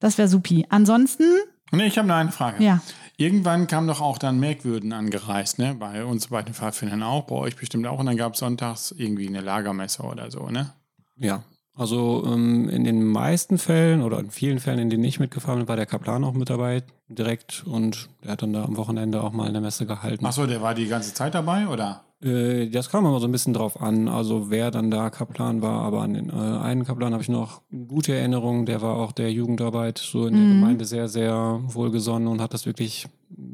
[0.00, 0.66] Das wäre supi.
[0.68, 1.24] Ansonsten.
[1.72, 2.62] Nee, ich habe nur eine Frage.
[2.62, 2.80] Ja.
[3.16, 5.74] Irgendwann kam doch auch dann Merkwürden angereist, ne?
[5.74, 7.98] Bei uns bei den Pfadfindern auch, bei euch bestimmt auch.
[7.98, 10.72] Und dann gab es sonntags irgendwie eine Lagermesse oder so, ne?
[11.18, 11.42] Ja,
[11.74, 15.68] also ähm, in den meisten Fällen oder in vielen Fällen, in denen ich mitgefahren bin,
[15.68, 19.32] war der Kaplan auch mit dabei direkt und der hat dann da am Wochenende auch
[19.32, 20.24] mal eine Messe gehalten.
[20.24, 22.02] Achso, der war die ganze Zeit dabei oder?
[22.22, 25.82] Äh, das kam immer so ein bisschen drauf an, also wer dann da Kaplan war.
[25.82, 28.64] Aber an den äh, einen Kaplan habe ich noch gute Erinnerungen.
[28.64, 30.60] Der war auch der Jugendarbeit so in der Mhm.
[30.60, 33.06] Gemeinde sehr, sehr wohlgesonnen und hat das wirklich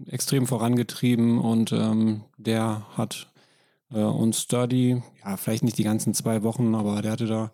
[0.06, 1.38] extrem vorangetrieben.
[1.40, 3.31] Und ähm, der hat
[3.94, 7.50] äh, uns da die, ja, vielleicht nicht die ganzen zwei Wochen, aber der hatte da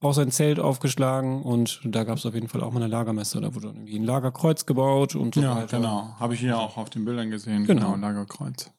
[0.00, 3.40] auch sein Zelt aufgeschlagen und da gab es auf jeden Fall auch mal eine Lagermesse.
[3.40, 5.78] Da wurde dann irgendwie ein Lagerkreuz gebaut und so Ja, weiter.
[5.78, 6.14] genau.
[6.20, 7.64] Habe ich hier auch auf den Bildern gesehen.
[7.64, 7.92] Genau.
[7.92, 8.70] Genau, Lagerkreuz.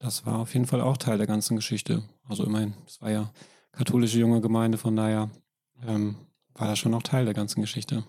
[0.00, 2.02] Das war auf jeden Fall auch Teil der ganzen Geschichte.
[2.28, 3.30] Also immerhin, es war ja
[3.70, 5.30] katholische junge Gemeinde, von daher
[5.86, 6.16] ähm,
[6.54, 8.02] war das schon auch Teil der ganzen Geschichte.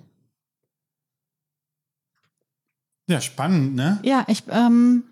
[3.08, 4.00] Ja, spannend, ne?
[4.04, 5.04] Ja, ich, ähm,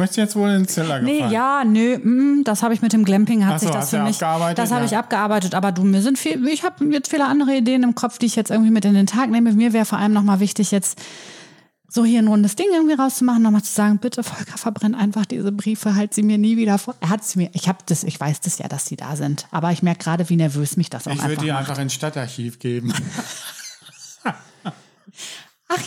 [0.00, 1.30] Möchtest du jetzt wohl ins Zelllager nee, fahren?
[1.32, 4.02] ja, nö, mm, das habe ich mit dem Glamping, hat Ach so, sich das für
[4.02, 4.58] mich, abgearbeitet?
[4.58, 4.86] das habe Ja.
[4.86, 8.18] ich abgearbeitet, aber du, mir sind viel, ich habe jetzt viele andere Ideen im Kopf,
[8.18, 9.52] die ich jetzt irgendwie mit in den Tag nehme.
[9.52, 10.98] Mir wäre vor allem nochmal wichtig, jetzt
[11.92, 15.50] so hier ein rundes Ding irgendwie rauszumachen, nochmal zu sagen, bitte Volker, verbrenn einfach diese
[15.50, 16.94] Briefe, halt sie mir nie wieder vor.
[17.00, 19.48] Er hat sie mir, ich habe das, ich weiß das ja, dass die da sind,
[19.50, 21.58] aber ich merke gerade, wie nervös mich das auch Ich würde einfach die macht.
[21.68, 22.92] einfach ins Stadtarchiv geben.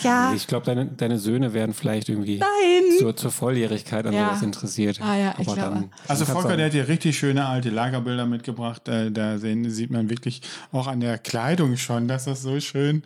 [0.04, 2.98] Ja, Ich glaube, deine, deine Söhne werden vielleicht irgendwie nein.
[3.00, 4.26] zur, zur Volljährigkeit an Ja.
[4.30, 5.00] sowas interessiert.
[5.02, 8.88] Ah ja, Aber dann, Also Volker, der hat hier richtig schöne alte Lagerbilder mitgebracht.
[8.88, 10.42] Äh, da sehen, sieht man wirklich
[10.72, 13.04] auch an der Kleidung schon, dass das so schön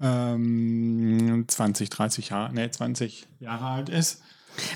[0.00, 4.22] ähm, 20, 30 Jahre, nee, 20 Jahre alt ist.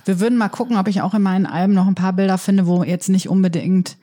[0.04, 2.66] Wir würden mal gucken, ob ich auch in meinen Alben noch ein paar Bilder finde,
[2.66, 3.96] wo jetzt nicht unbedingt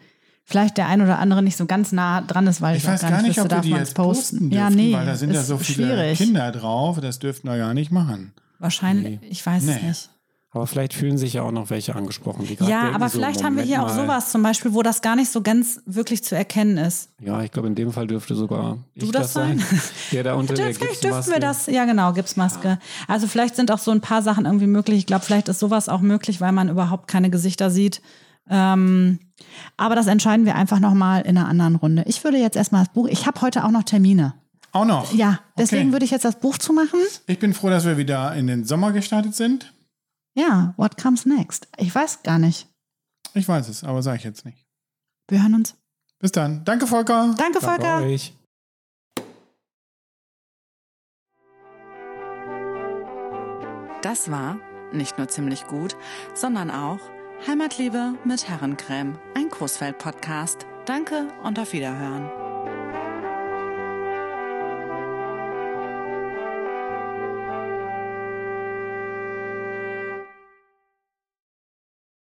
[0.51, 3.01] vielleicht der ein oder andere nicht so ganz nah dran ist, weil Ich ich, weiß
[3.01, 5.15] gar nicht, wüsste, ob wir darf die man's jetzt posten dürfen, Ja, nee, weil da
[5.15, 6.17] sind ja ist so viele schwierig.
[6.19, 6.99] Kinder drauf.
[7.01, 8.33] Das dürften wir gar nicht machen.
[8.59, 9.87] Wahrscheinlich, ich weiß es Nee.
[9.87, 10.09] nicht.
[10.53, 12.45] Aber vielleicht fühlen sich ja auch noch welche angesprochen.
[12.45, 15.01] Die gerade Ja, aber so, vielleicht haben wir hier auch sowas zum Beispiel, wo das
[15.01, 17.07] gar nicht so ganz wirklich zu erkennen ist.
[17.21, 19.63] Ja, ich glaube, in dem Fall dürfte sogar ich Du das sein?
[20.11, 21.31] Der da unter der vielleicht dürfen Gipsmaske.
[21.31, 22.79] wir das, ja genau, Gipsmaske.
[23.07, 24.97] Also vielleicht sind auch so ein paar Sachen irgendwie möglich.
[24.97, 28.01] Ich glaube, vielleicht ist sowas auch möglich, weil man überhaupt keine Gesichter sieht.
[28.51, 29.19] Ähm,
[29.77, 32.03] aber das entscheiden wir einfach nochmal in einer anderen Runde.
[32.05, 34.33] Ich würde jetzt erstmal das Buch, ich habe heute auch noch Termine.
[34.73, 35.11] Auch noch.
[35.13, 35.91] Ja, deswegen Okay.
[35.93, 36.99] würde ich jetzt das Buch zumachen.
[37.27, 39.73] Ich bin froh, dass wir wieder in den Sommer gestartet sind.
[40.35, 41.67] Ja, what comes next?
[41.77, 42.67] Ich weiß gar nicht.
[43.33, 44.65] Ich weiß es, aber sage ich jetzt nicht.
[45.29, 45.75] Wir hören uns.
[46.19, 46.63] Bis dann.
[46.65, 47.33] Danke, Volker.
[47.37, 48.01] Danke, Danke Volker.
[48.03, 48.33] euch.
[54.01, 54.57] Das war
[54.91, 55.95] nicht nur ziemlich gut,
[56.33, 56.99] sondern auch
[57.47, 60.67] Heimatliebe mit Herrencreme, ein Coesfeld-Podcast.
[60.85, 62.40] Danke und auf Wiederhören.